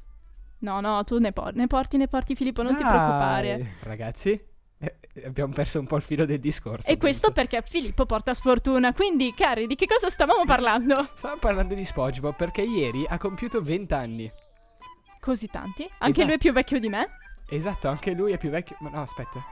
No, 0.59 0.81
no, 0.81 1.03
tu 1.03 1.19
ne, 1.19 1.33
por- 1.33 1.55
ne 1.55 1.67
porti, 1.67 1.97
ne 1.97 2.07
porti 2.07 2.37
Filippo, 2.37 2.63
non 2.63 2.77
ti 2.77 2.83
Dai. 2.83 2.93
preoccupare. 2.93 3.77
Ragazzi, 3.81 4.41
eh, 4.83 5.25
abbiamo 5.25 5.53
perso 5.53 5.79
un 5.79 5.87
po' 5.87 5.97
il 5.97 6.03
filo 6.03 6.25
del 6.25 6.41
discorso. 6.41 6.91
E 6.91 6.97
questo 6.97 7.31
perché 7.31 7.63
Filippo 7.65 8.05
porta 8.05 8.35
sfortuna. 8.35 8.93
Quindi, 8.93 9.33
cari, 9.35 9.67
di 9.69 9.77
che 9.77 9.87
cosa 9.87 10.09
stavamo 10.09 10.45
parlando? 10.45 11.11
Stavamo 11.15 11.39
parlando 11.39 11.75
di 11.75 11.85
SpongeBob 11.85 12.35
perché 12.35 12.63
ieri 12.63 13.07
ha 13.09 13.17
compiuto 13.19 13.63
20 13.63 13.95
anni. 13.95 14.31
Così 15.21 15.47
tanti? 15.47 15.85
Anche 15.99 16.09
Esatto. 16.11 16.27
lui 16.27 16.35
è 16.35 16.39
più 16.39 16.53
vecchio 16.53 16.81
di 16.81 16.89
me? 16.89 17.07
Esatto, 17.49 17.89
anche 17.89 18.13
lui 18.13 18.33
è 18.33 18.39
più 18.39 18.51
vecchio. 18.51 18.77
Ma 18.81 18.91
no, 18.91 19.03
aspetta. 19.03 19.45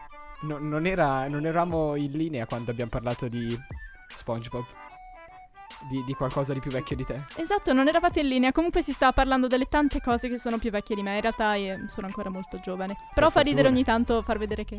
No, 0.43 0.59
non, 0.59 0.87
era, 0.87 1.29
non 1.29 1.47
eravamo 1.47 1.95
in 1.95 2.11
linea 2.13 2.47
quando 2.47 2.73
abbiamo 2.73 2.91
parlato 2.91 3.29
di 3.29 3.57
SpongeBob. 4.17 4.65
Di, 5.89 6.05
di 6.05 6.13
qualcosa 6.15 6.53
di 6.53 6.61
più 6.61 6.71
vecchio 6.71 6.95
di 6.95 7.05
te. 7.05 7.23
Esatto, 7.37 7.73
non 7.73 7.89
eravate 7.89 8.21
in 8.21 8.29
linea. 8.29 8.53
Comunque 8.53 8.83
si 8.83 8.93
stava 8.93 9.13
parlando 9.13 9.47
delle 9.47 9.65
tante 9.67 10.01
cose 10.01 10.29
che 10.29 10.37
sono 10.39 10.59
più 10.59 10.71
vecchie 10.71 10.95
di 10.95 11.03
me. 11.03 11.15
In 11.15 11.21
realtà 11.23 11.55
eh, 11.55 11.85
sono 11.89 12.07
ancora 12.07 12.29
molto 12.29 12.61
giovane. 12.61 12.97
Però 13.15 13.31
fa 13.31 13.41
ridere 13.41 13.67
ogni 13.69 13.83
tanto 13.83 14.21
far 14.23 14.37
vedere 14.37 14.65
che 14.65 14.79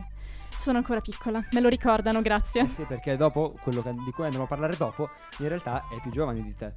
sono 0.60 0.78
ancora 0.78 1.02
piccola. 1.02 1.44
Me 1.52 1.60
lo 1.60 1.70
ricordano, 1.70 2.22
grazie. 2.22 2.62
Eh 2.62 2.68
sì, 2.68 2.84
perché 2.84 3.18
dopo, 3.18 3.56
quello 3.64 3.82
che- 3.82 3.94
di 3.94 4.12
cui 4.12 4.26
andremo 4.26 4.46
a 4.46 4.48
parlare 4.48 4.78
dopo, 4.78 5.10
in 5.40 5.48
realtà 5.48 5.86
è 5.90 6.00
più 6.02 6.12
giovane 6.12 6.44
di 6.44 6.54
te. 6.56 6.72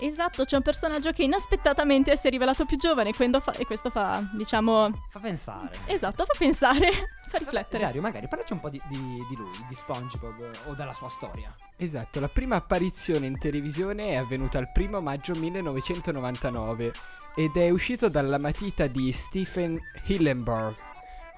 Esatto, 0.00 0.44
c'è 0.44 0.56
un 0.56 0.62
personaggio 0.62 1.12
che 1.12 1.22
inaspettatamente 1.22 2.16
si 2.16 2.26
è 2.26 2.30
rivelato 2.30 2.64
più 2.64 2.76
giovane 2.76 3.12
fa- 3.12 3.52
e 3.52 3.64
questo 3.66 3.90
fa, 3.90 4.22
diciamo... 4.32 4.90
Fa 5.10 5.20
pensare. 5.20 5.78
Esatto, 5.86 6.24
fa 6.24 6.34
pensare, 6.36 6.90
fa 7.28 7.38
riflettere. 7.38 7.84
Dario, 7.84 8.00
magari 8.00 8.26
parlaci 8.26 8.52
un 8.52 8.60
po' 8.60 8.68
di, 8.68 8.80
di- 8.88 9.24
di 9.28 9.36
lui, 9.36 9.50
di 9.68 9.74
SpongeBob 9.74 10.40
eh, 10.40 10.50
o 10.70 10.74
della 10.74 10.92
sua 10.92 11.08
storia. 11.08 11.54
Esatto, 11.82 12.20
la 12.20 12.28
prima 12.28 12.54
apparizione 12.54 13.26
in 13.26 13.40
televisione 13.40 14.10
è 14.10 14.14
avvenuta 14.14 14.56
il 14.60 14.70
primo 14.70 15.00
maggio 15.00 15.34
1999 15.34 16.92
ed 17.34 17.56
è 17.56 17.70
uscito 17.70 18.08
dalla 18.08 18.38
matita 18.38 18.86
di 18.86 19.10
Stephen 19.10 19.80
Hillenburg, 20.04 20.76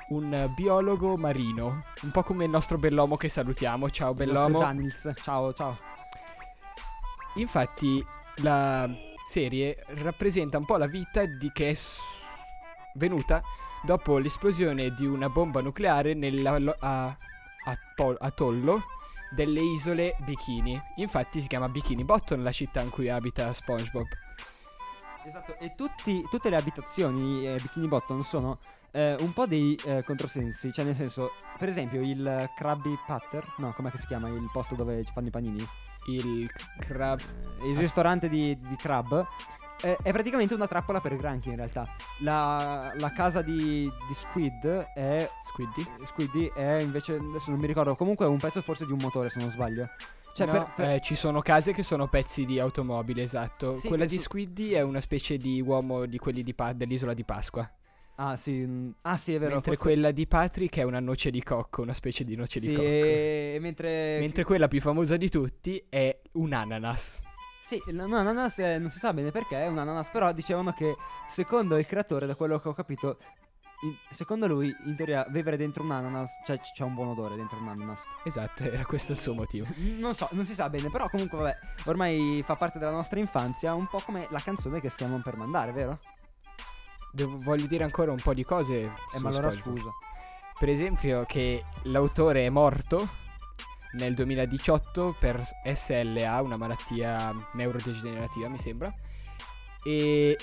un 0.09 0.53
biologo 0.55 1.17
marino, 1.17 1.85
un 2.03 2.11
po' 2.11 2.23
come 2.23 2.45
il 2.45 2.51
nostro 2.51 2.77
Bellomo 2.77 3.17
che 3.17 3.31
salutiamo. 3.31 3.89
Ciao. 3.89 4.13
Daniels. 4.59 5.13
Ciao, 5.23 5.55
ciao. 5.55 5.79
Infatti 7.37 8.05
la 8.43 8.87
serie 9.27 9.83
rappresenta 10.03 10.59
un 10.59 10.67
po' 10.67 10.77
la 10.77 10.89
vita 10.89 11.25
di 11.25 11.51
che 11.55 11.71
è 11.71 11.75
s- 11.75 11.97
venuta 12.97 13.43
dopo 13.83 14.19
l'esplosione 14.19 14.93
di 14.93 15.07
una 15.07 15.31
bomba 15.31 15.63
nucleare 15.63 16.13
nell'atollo 16.13 16.77
delle 19.35 19.61
isole 19.61 20.17
Bikini. 20.21 20.81
Infatti 20.97 21.41
si 21.41 21.49
chiama 21.49 21.69
Bikini 21.69 22.05
Bottom 22.05 22.43
la 22.43 22.53
città 22.53 22.81
in 22.81 22.91
cui 22.91 23.09
abita 23.09 23.53
SpongeBob. 23.53 24.07
Esatto, 25.27 25.59
e 25.59 25.75
tutti- 25.75 26.23
tutte 26.31 26.51
le 26.51 26.57
abitazioni 26.57 27.47
eh, 27.47 27.59
Bikini 27.61 27.89
Bottom 27.89 28.21
sono 28.21 28.59
eh, 28.91 29.17
un 29.21 29.33
po' 29.33 29.47
dei 29.47 29.75
eh, 29.85 30.05
controsensi. 30.05 30.73
Cioè, 30.73 30.85
nel 30.85 30.95
senso, 30.95 31.33
per 31.59 31.69
esempio, 31.69 32.01
il 32.01 32.51
Krabby 32.55 32.97
Patter, 33.07 33.55
no, 33.59 33.73
com'è 33.73 33.91
che 33.91 33.99
si 33.99 34.07
chiama 34.07 34.29
il 34.29 34.49
posto 34.53 34.75
dove 34.75 35.05
ci 35.05 35.13
fanno 35.13 35.29
i 35.29 35.31
panini? 35.31 35.67
Il 36.07 36.51
crab. 36.79 37.19
il 37.65 37.77
ristorante 37.77 38.29
di, 38.29 38.57
di 38.61 38.77
Crab. 38.77 39.27
Eh, 39.83 39.97
è 40.03 40.13
praticamente 40.13 40.55
una 40.55 40.67
trappola 40.67 41.01
per 41.01 41.17
granchi 41.17 41.49
in 41.51 41.57
realtà. 41.57 41.87
La, 42.21 42.93
la 42.97 43.13
casa 43.13 43.43
di, 43.43 43.83
di 44.09 44.15
Squid 44.15 44.67
è. 44.95 45.29
Squiddy? 45.43 45.87
Squiddy 46.07 46.51
è 46.55 46.81
invece. 46.81 47.15
Adesso 47.17 47.51
non 47.51 47.61
mi 47.61 47.67
ricordo. 47.67 47.95
Comunque 47.97 48.25
è 48.27 48.29
un 48.29 48.39
pezzo 48.39 48.61
forse 48.63 48.87
di 48.87 48.93
un 48.93 48.99
motore, 49.01 49.29
se 49.31 49.41
non 49.41 49.51
sbaglio. 49.51 49.87
Cioè, 50.35 50.47
No, 50.47 50.53
per- 50.53 50.73
per- 50.75 50.89
eh, 50.91 51.01
ci 51.01 51.15
sono 51.15 51.41
case 51.43 51.73
che 51.73 51.83
sono 51.85 52.09
pezzi 52.09 52.45
di 52.45 52.59
automobile, 52.59 53.23
esatto. 53.23 53.77
Sì, 53.77 53.87
Quella 53.89 54.05
di 54.05 54.17
su- 54.17 54.23
Squiddy 54.23 54.71
è 54.71 54.81
una 54.81 55.01
specie 55.01 55.37
di 55.39 55.61
uomo 55.61 56.07
di 56.07 56.19
quelli 56.19 56.43
di 56.43 56.55
Pa- 56.55 56.73
dell'isola 56.73 57.15
di 57.15 57.23
Pasqua. 57.25 57.71
Ah, 58.17 58.37
sì. 58.37 58.53
mm, 58.53 58.91
Ah, 59.03 59.17
sì, 59.17 59.35
è 59.35 59.39
vero. 59.39 59.53
Mentre 59.55 59.75
forse- 59.75 59.83
quella 59.89 60.11
di 60.11 60.27
Patrick 60.27 60.77
è 60.79 60.83
una 60.83 60.99
noce 61.01 61.31
di 61.31 61.43
cocco, 61.43 61.83
una 61.83 61.95
specie 61.95 62.25
di 62.25 62.35
noce 62.37 62.59
Sì, 62.61 62.69
di 62.71 62.75
cocco. 62.75 62.87
e 62.87 63.59
mentre. 63.61 64.19
Mentre 64.19 64.43
quella 64.45 64.67
più 64.67 64.81
famosa 64.81 65.17
di 65.17 65.29
tutti 65.29 65.85
è 65.89 66.21
un 66.33 66.53
ananas. 66.53 67.23
Sì, 67.65 67.81
l- 67.87 67.95
no, 68.07 68.17
ananas 68.19 68.59
eh, 68.59 68.77
non 68.79 68.91
si 68.91 68.99
sa 68.99 69.15
bene 69.15 69.31
perché 69.31 69.57
è 69.63 69.67
un 69.69 69.79
ananas, 69.79 70.11
però 70.11 70.31
dicevano 70.33 70.73
che 70.73 70.97
secondo 71.27 71.79
il 71.79 71.87
creatore, 71.87 72.27
da 72.27 72.35
quello 72.35 72.59
che 72.59 72.69
ho 72.69 72.75
capito, 72.75 73.17
in- 73.85 73.97
secondo 74.11 74.47
lui, 74.47 74.71
in 74.85 74.95
teoria, 74.95 75.25
vivere 75.31 75.57
dentro 75.57 75.83
un 75.83 75.91
ananas, 75.93 76.31
cioè 76.45 76.59
c- 76.61 76.73
c'è 76.75 76.85
un 76.85 76.93
buon 76.93 77.09
odore 77.09 77.37
dentro 77.37 77.57
un 77.59 77.69
ananas. 77.69 78.03
Esatto, 78.23 78.65
era 78.65 78.85
questo 78.85 79.13
il 79.13 79.19
suo 79.19 79.33
motivo. 79.33 79.67
Non 79.99 80.15
so, 80.15 80.29
non 80.33 80.45
si 80.45 80.53
sa 80.53 80.69
bene, 80.69 80.91
però 80.91 81.09
comunque 81.09 81.39
vabbè, 81.39 81.57
ormai 81.87 82.43
fa 82.45 82.55
parte 82.55 82.79
della 82.79 82.91
nostra 82.91 83.19
infanzia, 83.19 83.73
un 83.73 83.87
po' 83.87 84.01
come 84.05 84.27
la 84.29 84.41
canzone 84.41 84.83
che 84.83 84.91
stiamo 84.91 85.19
per 85.23 85.37
mandare, 85.39 85.73
vero? 85.73 86.01
Devo- 87.13 87.39
voglio 87.39 87.67
dire 87.67 87.85
ancora 87.85 88.11
un 88.13 88.21
po' 88.23 88.35
di 88.35 88.45
cose. 88.45 88.93
Eh, 89.15 89.19
ma 89.21 89.31
allora 89.31 89.51
scusa. 89.51 89.89
Per 90.59 90.69
esempio 90.69 91.25
che 91.27 91.65
l'autore 91.85 92.45
è 92.45 92.51
morto 92.51 93.23
nel 93.95 94.15
2018 94.15 95.17
per 95.19 95.43
SLA, 95.73 96.41
una 96.41 96.57
malattia 96.57 97.35
neurodegenerativa 97.55 98.49
mi 98.49 98.59
sembra. 98.59 98.93
E... 99.83 100.37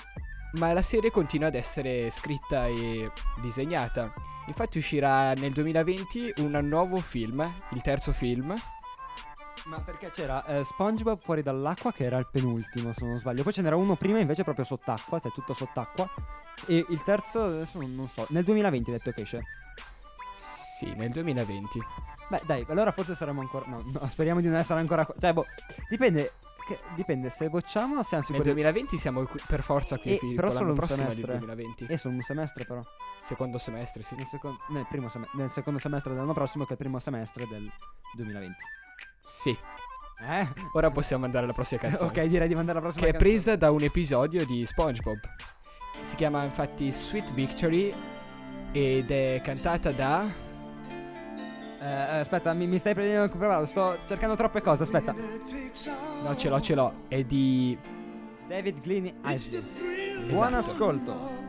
Ma 0.53 0.73
la 0.73 0.81
serie 0.81 1.11
continua 1.11 1.47
ad 1.47 1.55
essere 1.55 2.09
scritta 2.09 2.65
e 2.65 3.09
disegnata. 3.41 4.11
Infatti 4.47 4.79
uscirà 4.79 5.31
nel 5.33 5.53
2020 5.53 6.33
un 6.39 6.59
nuovo 6.63 6.97
film, 6.97 7.49
il 7.71 7.81
terzo 7.81 8.11
film. 8.11 8.53
Ma 9.65 9.79
perché 9.79 10.09
c'era 10.09 10.43
eh, 10.45 10.63
SpongeBob 10.63 11.19
fuori 11.19 11.41
dall'acqua, 11.41 11.93
che 11.93 12.03
era 12.03 12.17
il 12.17 12.27
penultimo, 12.29 12.91
se 12.91 13.05
non 13.05 13.17
sbaglio. 13.17 13.43
Poi 13.43 13.53
ce 13.53 13.61
n'era 13.61 13.77
uno 13.77 13.95
prima 13.95 14.19
invece 14.19 14.43
proprio 14.43 14.65
sott'acqua, 14.65 15.19
cioè 15.19 15.31
tutto 15.31 15.53
sott'acqua. 15.53 16.09
E 16.67 16.85
il 16.89 17.01
terzo, 17.03 17.43
adesso 17.43 17.79
non, 17.79 18.07
so, 18.09 18.25
nel 18.29 18.43
2020 18.43 18.91
hai 18.91 18.97
detto 18.97 19.11
che 19.11 19.21
esce. 19.21 19.43
Sì, 20.81 20.91
nel 20.95 21.11
2020. 21.11 21.79
Beh, 22.29 22.41
dai, 22.47 22.65
allora 22.69 22.91
forse 22.91 23.13
saremo 23.13 23.39
ancora. 23.41 23.65
No, 23.67 23.83
no, 23.85 24.07
speriamo 24.09 24.41
di 24.41 24.47
non 24.47 24.57
essere 24.57 24.79
ancora. 24.79 25.05
qua- 25.05 25.13
Cioè, 25.19 25.31
boh, 25.31 25.45
dipende. 25.89 26.33
che- 26.67 26.79
dipende 26.95 27.29
se 27.29 27.49
bocciamo 27.49 27.99
o 27.99 28.03
siamo 28.03 28.23
Nel 28.23 28.23
sicuri. 28.23 28.43
2020 28.43 28.97
siamo 28.97 29.23
qui- 29.25 29.39
per 29.47 29.61
forza 29.61 29.97
qui, 29.99 30.13
Eh, 30.13 30.17
Filippo, 30.17 30.41
però 30.41 30.51
solo 30.53 30.71
un 30.73 30.79
è 30.79 30.85
semestre. 30.87 31.37
2020. 31.37 31.85
E 31.87 31.97
sono 31.97 32.15
un 32.15 32.21
semestre, 32.21 32.65
però. 32.65 32.81
Secondo 33.19 33.57
semestre, 33.59 34.01
sì. 34.01 34.15
Nel, 34.15 34.25
secon- 34.25 34.57
nel 34.69 34.85
primo 34.89 35.07
sem- 35.07 35.27
nel 35.33 35.51
secondo 35.51 35.77
semestre 35.79 36.13
dell'anno 36.13 36.33
prossimo, 36.33 36.63
che 36.63 36.69
è 36.71 36.73
il 36.73 36.79
primo 36.79 36.97
semestre 36.97 37.45
del 37.47 37.69
2020. 38.15 38.57
Sì. 39.27 39.55
Eh? 40.23 40.47
Ora 40.73 40.89
possiamo 40.91 41.25
andare 41.25 41.43
alla 41.45 41.53
prossima 41.53 41.81
canzone. 41.81 42.09
ok, 42.09 42.21
direi 42.25 42.47
di 42.47 42.55
mandare 42.55 42.77
la 42.79 42.83
prossima 42.85 43.03
Che 43.05 43.09
è 43.09 43.13
canzone. 43.13 43.31
presa 43.33 43.55
da 43.55 43.69
un 43.71 43.81
episodio 43.83 44.45
di 44.47 44.65
SpongeBob. 44.65 45.19
Si 46.01 46.15
chiama 46.15 46.43
infatti 46.43 46.91
Sweet 46.91 47.33
Victory 47.33 47.93
ed 48.71 49.11
è 49.11 49.41
cantata 49.43 49.91
da 49.91 50.49
eh, 51.81 52.19
aspetta, 52.19 52.53
mi, 52.53 52.67
mi 52.67 52.77
stai 52.77 52.93
prendendo 52.93 53.27
preparato. 53.27 53.65
Sto 53.65 53.97
cercando 54.05 54.35
troppe 54.35 54.61
cose. 54.61 54.83
Aspetta. 54.83 55.13
No, 56.23 56.35
ce 56.35 56.49
l'ho, 56.49 56.61
ce 56.61 56.75
l'ho. 56.75 56.93
È 57.07 57.23
di 57.23 57.75
David 58.47 58.81
Glini. 58.81 59.13
Buon 60.29 60.53
ascolto. 60.53 61.40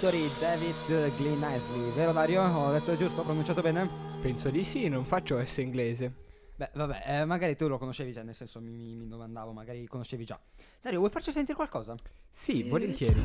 Victory, 0.00 0.30
David 0.38 1.14
Glenn 1.18 1.42
Isley. 1.54 1.92
Vero 1.92 2.12
Dario? 2.12 2.42
Ho 2.42 2.72
detto 2.72 2.96
giusto? 2.96 3.20
Ho 3.20 3.24
pronunciato 3.24 3.60
bene? 3.60 3.86
Penso 4.22 4.48
di 4.48 4.64
sì, 4.64 4.88
non 4.88 5.04
faccio 5.04 5.44
S 5.44 5.58
inglese. 5.58 6.10
Beh, 6.56 6.70
vabbè, 6.72 7.02
eh, 7.06 7.24
magari 7.26 7.54
tu 7.54 7.68
lo 7.68 7.76
conoscevi 7.76 8.10
già, 8.10 8.22
nel 8.22 8.34
senso 8.34 8.62
mi, 8.62 8.70
mi- 8.70 8.96
mi 8.96 9.08
domandavo, 9.08 9.52
magari 9.52 9.86
conoscevi 9.86 10.24
già. 10.24 10.40
Dario, 10.80 11.00
vuoi 11.00 11.10
farci 11.10 11.32
sentire 11.32 11.54
qualcosa? 11.54 11.94
Sì, 12.30 12.62
volentieri. 12.62 13.20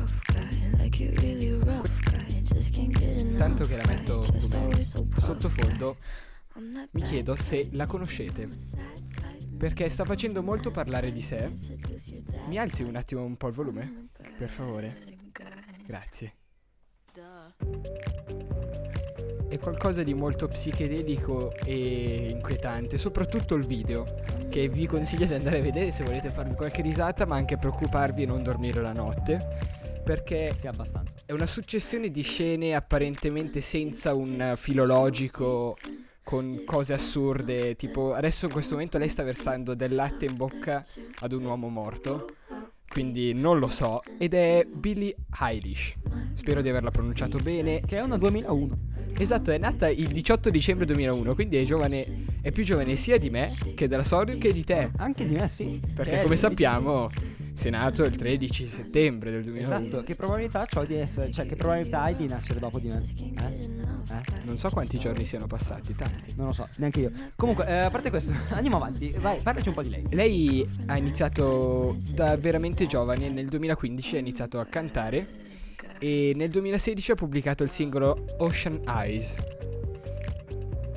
Tanto 3.38 3.64
che 3.64 3.76
la 3.76 3.84
metto 3.86 4.26
come 4.50 4.84
sottofondo, 4.84 5.96
mi 6.90 7.02
chiedo 7.04 7.36
se 7.36 7.70
la 7.72 7.86
conoscete. 7.86 8.50
Perché 9.56 9.88
sta 9.88 10.04
facendo 10.04 10.42
molto 10.42 10.70
parlare 10.70 11.10
di 11.10 11.22
sé. 11.22 11.50
Mi 12.48 12.58
alzi 12.58 12.82
un 12.82 12.96
attimo 12.96 13.24
un 13.24 13.38
po' 13.38 13.48
il 13.48 13.54
volume? 13.54 14.08
Per 14.36 14.50
favore. 14.50 15.14
Grazie. 15.86 16.34
È 19.48 19.58
qualcosa 19.58 20.02
di 20.02 20.12
molto 20.12 20.48
psichedelico 20.48 21.52
e 21.64 22.28
inquietante, 22.30 22.98
soprattutto 22.98 23.54
il 23.54 23.64
video, 23.64 24.04
che 24.48 24.68
vi 24.68 24.86
consiglio 24.86 25.24
di 25.24 25.34
andare 25.34 25.60
a 25.60 25.62
vedere 25.62 25.92
se 25.92 26.04
volete 26.04 26.30
farvi 26.30 26.54
qualche 26.54 26.82
risata, 26.82 27.24
ma 27.26 27.36
anche 27.36 27.56
preoccuparvi 27.56 28.24
e 28.24 28.26
non 28.26 28.42
dormire 28.42 28.82
la 28.82 28.92
notte. 28.92 29.38
Perché 30.04 30.54
Sì, 30.54 30.66
abbastanza. 30.66 31.14
è 31.26 31.32
una 31.32 31.46
successione 31.46 32.10
di 32.10 32.22
scene 32.22 32.74
apparentemente 32.74 33.60
senza 33.60 34.14
un 34.14 34.52
filo 34.56 34.84
logico, 34.84 35.76
con 36.22 36.62
cose 36.64 36.92
assurde, 36.92 37.76
tipo 37.76 38.12
adesso 38.12 38.46
in 38.46 38.52
questo 38.52 38.74
momento 38.74 38.98
lei 38.98 39.08
sta 39.08 39.22
versando 39.22 39.74
del 39.74 39.94
latte 39.94 40.26
in 40.26 40.36
bocca 40.36 40.84
ad 41.20 41.32
un 41.32 41.44
uomo 41.44 41.68
morto. 41.68 42.34
Quindi 42.96 43.34
non 43.34 43.58
lo 43.58 43.68
so. 43.68 44.00
Ed 44.16 44.32
è 44.32 44.66
Billie 44.72 45.14
Eilish. 45.38 45.96
Spero 46.32 46.62
di 46.62 46.70
averla 46.70 46.90
pronunciato 46.90 47.36
bene. 47.36 47.78
Che 47.86 47.98
è 47.98 48.02
una 48.02 48.16
2001. 48.16 48.78
Esatto, 49.18 49.50
è 49.50 49.58
nata 49.58 49.90
il 49.90 50.06
18 50.06 50.48
dicembre 50.48 50.86
2001, 50.86 51.34
quindi 51.34 51.58
è 51.58 51.64
giovane, 51.64 52.24
è 52.40 52.50
più 52.50 52.64
giovane 52.64 52.96
sia 52.96 53.18
di 53.18 53.28
me 53.28 53.54
che 53.74 53.86
della 53.86 54.02
Sorio 54.02 54.38
che 54.38 54.50
di 54.50 54.64
te. 54.64 54.92
Anche 54.96 55.28
di 55.28 55.34
me, 55.34 55.46
sì. 55.46 55.78
Perché 55.78 56.22
come 56.22 56.34
il 56.34 56.40
13 56.40 56.40
sappiamo, 56.40 57.10
sei 57.56 57.70
nato 57.70 58.04
il 58.04 58.14
13 58.14 58.66
settembre 58.66 59.30
del 59.30 59.42
2001. 59.42 59.74
Esatto, 59.74 60.02
che 60.02 60.14
probabilità 60.14 60.66
ho 60.74 60.84
di 60.84 60.94
essere, 60.94 61.32
cioè 61.32 61.46
che 61.46 61.56
probabilità 61.56 62.02
hai 62.02 62.14
di 62.14 62.28
nascere 62.28 62.60
dopo 62.60 62.78
di 62.78 62.88
me? 62.88 63.02
Eh? 63.20 64.14
Eh? 64.14 64.44
Non 64.44 64.58
so 64.58 64.68
quanti 64.68 64.98
giorni 64.98 65.24
siano 65.24 65.46
passati, 65.46 65.94
tanti. 65.94 66.34
Non 66.36 66.46
lo 66.46 66.52
so, 66.52 66.68
neanche 66.76 67.00
io. 67.00 67.12
Comunque, 67.34 67.66
eh, 67.66 67.78
a 67.78 67.90
parte 67.90 68.10
questo, 68.10 68.32
andiamo 68.52 68.76
avanti. 68.76 69.10
Vai, 69.20 69.40
parlaci 69.42 69.68
un 69.68 69.74
po' 69.74 69.82
di 69.82 69.88
lei. 69.88 70.06
Lei 70.10 70.68
ha 70.86 70.98
iniziato 70.98 71.96
da 72.12 72.36
veramente 72.36 72.86
giovane, 72.86 73.30
nel 73.30 73.48
2015 73.48 74.16
ha 74.16 74.18
iniziato 74.18 74.60
a 74.60 74.66
cantare 74.66 75.44
e 75.98 76.32
nel 76.36 76.50
2016 76.50 77.12
ha 77.12 77.14
pubblicato 77.14 77.62
il 77.62 77.70
singolo 77.70 78.26
Ocean 78.38 78.82
Eyes. 78.86 79.36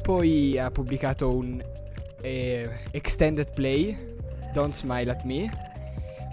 Poi 0.02 0.58
ha 0.58 0.70
pubblicato 0.72 1.34
un 1.34 1.64
eh, 2.22 2.70
extended 2.92 3.54
play, 3.54 3.96
Don't 4.52 4.74
Smile 4.74 5.10
at 5.10 5.24
Me. 5.24 5.68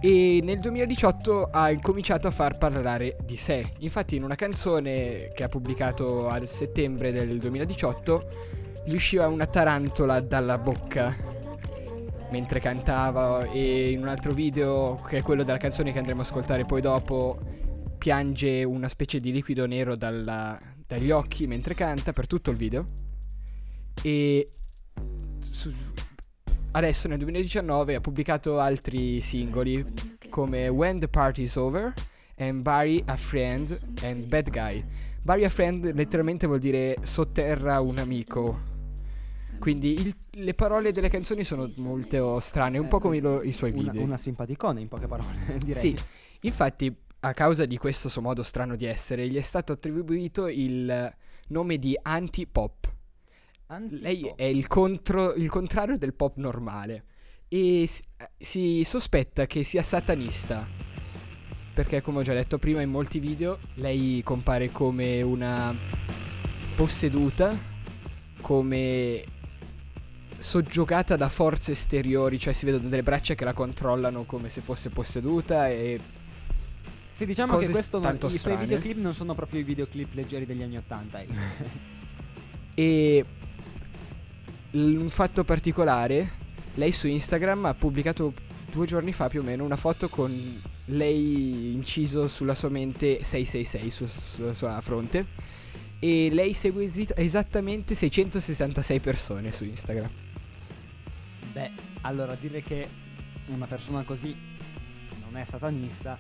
E 0.01 0.41
nel 0.43 0.61
2018 0.61 1.49
ha 1.51 1.71
incominciato 1.71 2.29
a 2.29 2.31
far 2.31 2.59
parlare 2.59 3.17
di 3.25 3.37
sé. 3.37 3.73
Infatti 3.79 4.17
in 4.17 4.25
una 4.25 4.35
canzone 4.35 5.31
che 5.35 5.43
ha 5.43 5.49
pubblicato 5.49 6.29
a 6.29 6.45
settembre 6.47 7.13
del 7.13 7.39
2018 7.39 8.29
gli 8.87 8.95
usciva 8.95 9.27
una 9.27 9.47
tarantola 9.47 10.21
dalla 10.21 10.59
bocca 10.59 11.15
mentre 12.31 12.61
cantava 12.61 13.51
e 13.51 13.91
in 13.91 14.03
un 14.03 14.09
altro 14.09 14.33
video 14.33 14.97
che 15.09 15.19
è 15.19 15.23
quello 15.23 15.43
della 15.43 15.59
canzone 15.59 15.93
che 15.93 15.99
andremo 15.99 16.21
a 16.21 16.25
ascoltare 16.25 16.65
poi 16.65 16.81
dopo 16.81 17.39
piange 17.99 18.63
una 18.65 18.89
specie 18.89 19.21
di 19.21 19.33
liquido 19.33 19.67
nero 19.67 19.97
dalla- 19.97 20.61
dagli 20.87 21.11
occhi 21.11 21.47
mentre 21.47 21.75
canta 21.75 22.13
per 22.13 22.27
tutto 22.27 22.51
il 22.51 22.57
video 22.57 22.89
e 24.03 24.47
su- 25.41 25.73
adesso 26.73 27.09
nel 27.09 27.19
2019 27.19 27.95
ha 27.95 28.01
pubblicato 28.01 28.59
altri 28.59 29.21
singoli 29.21 29.85
come 30.29 30.69
When 30.69 30.99
the 30.99 31.09
Party's 31.09 31.57
Over 31.57 31.93
and 32.39 32.61
Bury 32.63 33.03
a 33.07 33.17
Friend 33.17 33.79
and 34.03 34.27
Bad 34.27 34.51
Guy 34.51 34.85
Bury 35.25 35.45
a 35.45 35.49
Friend 35.49 35.93
letteralmente 35.95 36.47
vuol 36.47 36.59
dire 36.61 36.97
sotterra 37.03 37.81
un 37.81 37.99
amico 37.99 38.75
quindi 39.59 39.95
il- 39.95 40.15
le 40.33 40.53
parole 40.53 40.93
delle 40.93 41.09
canzoni 41.09 41.43
sono 41.43 41.67
molto 41.79 42.39
strane, 42.41 42.77
un 42.77 42.89
po' 42.89 42.99
come 43.01 43.21
lo- 43.21 43.41
i 43.43 43.53
suoi 43.53 43.71
Una, 43.73 43.91
video. 43.91 44.03
una 44.03 44.19
simpaticona 44.19 44.81
in 44.81 44.89
poche 44.89 45.07
parole, 45.07 45.35
direi. 45.65 45.81
Sì, 45.81 45.97
infatti 46.43 46.95
a 47.21 47.33
causa 47.33 47.65
di 47.65 47.79
questo 47.79 48.11
suo 48.11 48.21
modo 48.21 48.43
strano 48.43 48.77
di 48.77 48.85
essere 48.85 49.27
gli 49.27 49.37
è 49.37 49.41
stato 49.41 49.73
attribuito 49.73 50.47
il 50.49 51.11
nome 51.49 51.79
di 51.79 51.99
anti-pop. 52.01 52.93
Lei 53.91 54.33
è 54.37 54.45
il, 54.45 54.67
contro- 54.69 55.35
il 55.35 55.51
contrario 55.51 55.99
del 55.99 56.15
pop 56.15 56.37
normale 56.37 57.05
e 57.49 57.85
si, 57.87 58.03
si 58.39 58.85
sospetta 58.85 59.47
che 59.47 59.65
sia 59.65 59.83
satanista. 59.83 60.67
Perché 61.75 62.01
come 62.01 62.21
ho 62.21 62.23
già 62.23 62.33
detto 62.33 62.59
prima 62.59 62.81
in 62.81 62.91
molti 62.91 63.19
video 63.19 63.59
lei 63.75 64.23
compare 64.25 64.71
come 64.71 65.21
una 65.21 65.75
posseduta, 66.75 67.55
come 68.41 69.25
soggiogata 70.39 71.17
da 71.17 71.29
forze 71.29 71.73
esteriori, 71.73 72.39
cioè 72.39 72.53
si 72.55 72.65
vedono 72.65 72.89
delle 72.89 73.03
braccia 73.03 73.35
che 73.35 73.45
la 73.45 73.53
controllano 73.53 74.25
come 74.25 74.49
se 74.49 74.61
fosse 74.63 74.91
posseduta 74.91 75.69
e 75.69 76.01
Sì, 77.11 77.27
diciamo 77.27 77.59
che 77.59 77.69
questo 77.69 77.99
non- 77.99 78.07
tanto 78.07 78.27
i 78.27 78.31
suoi 78.31 78.41
strane. 78.41 78.65
videoclip 78.65 78.97
non 78.99 79.13
sono 79.13 79.35
proprio 79.35 79.61
i 79.61 79.65
videoclip 79.65 80.15
leggeri 80.15 80.47
degli 80.47 80.63
anni 80.63 80.77
Ottanta. 80.77 81.21
ecco. 81.21 81.33
E 82.79 83.25
l- 84.77 84.97
un 84.97 85.09
fatto 85.09 85.45
particolare, 85.45 86.31
lei 86.75 86.93
su 86.93 87.09
Instagram 87.09 87.65
ha 87.67 87.75
pubblicato 87.75 88.33
due 88.71 88.87
giorni 88.87 89.13
fa 89.13 89.29
più 89.29 89.41
o 89.41 89.43
meno 89.43 89.65
una 89.65 89.77
foto 89.77 90.09
con 90.09 90.61
lei 90.87 91.73
inciso 91.73 92.29
sulla 92.29 92.55
sua 92.55 92.69
mente 92.69 93.25
666 93.25 93.91
su- 93.91 94.07
sulla 94.07 94.53
sua 94.53 94.81
fronte 94.81 95.27
e 95.99 96.29
lei 96.31 96.53
segue 96.53 96.85
esi- 96.85 97.09
esattamente 97.17 97.95
666 97.95 99.01
persone 99.01 99.51
su 99.53 99.65
Instagram. 99.65 100.11
Beh, 101.53 101.71
allora 102.03 102.37
dire 102.39 102.63
che 102.63 102.89
una 103.47 103.67
persona 103.67 104.03
così 104.03 104.37
non 105.23 105.37
è 105.41 105.45
satanista 105.45 106.19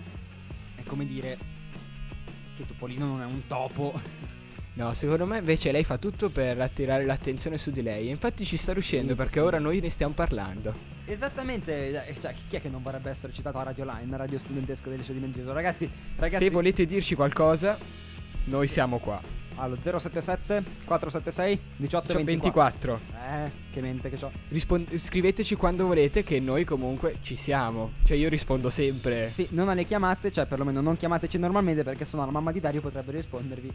è 0.77 0.83
come 0.85 1.07
dire 1.07 1.38
che 2.57 2.64
Topolino 2.66 3.07
non 3.07 3.21
è 3.21 3.27
un 3.27 3.47
topo. 3.47 4.01
No, 4.76 4.92
secondo 4.92 5.24
me 5.24 5.38
invece 5.38 5.72
lei 5.72 5.84
fa 5.84 5.96
tutto 5.96 6.28
per 6.28 6.60
attirare 6.60 7.06
l'attenzione 7.06 7.56
su 7.56 7.70
di 7.70 7.80
lei. 7.80 8.08
E 8.08 8.10
infatti 8.10 8.44
ci 8.44 8.58
sta 8.58 8.74
riuscendo 8.74 9.12
Sì, 9.12 9.14
perché 9.14 9.38
sì. 9.38 9.46
ora 9.46 9.58
noi 9.58 9.80
ne 9.80 9.88
stiamo 9.88 10.12
parlando. 10.12 10.74
Esattamente, 11.06 12.06
eh, 12.06 12.14
cioè, 12.20 12.34
chi 12.46 12.56
è 12.56 12.60
che 12.60 12.68
non 12.68 12.82
vorrebbe 12.82 13.08
essere 13.08 13.32
citato 13.32 13.56
a 13.56 13.62
Radio 13.62 13.84
Line, 13.86 14.14
radio 14.16 14.38
studentesca 14.38 14.90
del 14.90 14.98
liceo 14.98 15.14
di 15.14 15.20
Mendrisio? 15.20 15.52
Ragazzi, 15.52 15.88
ragazzi, 16.16 16.44
Se 16.44 16.50
volete 16.50 16.84
dirci 16.84 17.14
qualcosa, 17.14 17.78
noi 18.44 18.66
siamo 18.66 18.98
qua. 18.98 19.45
Allo 19.57 19.77
077 19.81 20.62
476 20.85 21.61
18 21.77 22.12
C'ho 22.12 22.25
24. 22.25 23.01
24. 23.01 23.01
Eh, 23.47 23.51
che 23.73 23.81
mente 23.81 24.11
che 24.11 24.25
ho. 24.25 24.31
Rispon- 24.49 24.87
scriveteci 24.97 25.55
quando 25.57 25.87
volete 25.87 26.23
che 26.23 26.40
noi 26.40 26.64
comunque 26.64 27.19
ci 27.23 27.37
siamo. 27.37 27.92
Cioè 28.05 28.16
io 28.16 28.29
rispondo 28.29 28.71
sempre. 28.71 29.31
Sì, 29.31 29.47
non 29.51 29.69
alle 29.69 29.85
chiamate, 29.85 30.31
cioè 30.31 30.47
perlomeno 30.47 30.81
non 30.81 30.97
chiamateci 30.97 31.38
normalmente 31.38 31.83
perché 31.83 32.05
sennò 32.05 32.25
la 32.25 32.31
mamma 32.31 32.53
di 32.53 32.61
Dario 32.61 32.81
potrebbe 32.81 33.12
rispondervi 33.12 33.73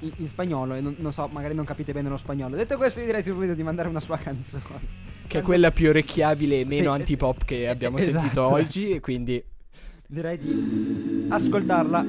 in, 0.00 0.12
in 0.16 0.28
spagnolo 0.28 0.74
e 0.74 0.80
non, 0.80 0.94
non 0.98 1.12
so, 1.12 1.28
magari 1.30 1.54
non 1.54 1.64
capite 1.64 1.92
bene 1.92 2.08
lo 2.08 2.16
spagnolo. 2.16 2.56
Detto 2.56 2.76
questo, 2.76 3.00
io 3.00 3.06
direi 3.06 3.24
subito 3.24 3.54
di 3.54 3.62
mandare 3.62 3.88
una 3.88 4.00
sua 4.00 4.16
canzone. 4.22 5.06
Che 5.26 5.38
è 5.40 5.42
quella 5.42 5.70
più 5.70 5.90
orecchiabile 5.90 6.60
e 6.60 6.64
meno 6.64 6.94
Sì, 6.94 7.00
antipop 7.00 7.44
che 7.44 7.68
abbiamo 7.68 7.98
esatto. 7.98 8.18
sentito 8.18 8.48
oggi. 8.48 8.90
E 8.92 9.00
quindi. 9.00 9.42
Direi 10.06 10.38
di 10.38 11.26
ascoltarla. 11.28 12.00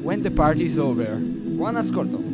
When 0.00 0.22
the 0.22 0.30
party's 0.30 0.78
over. 0.78 1.16
Buon 1.16 1.76
ascolto. 1.76 2.33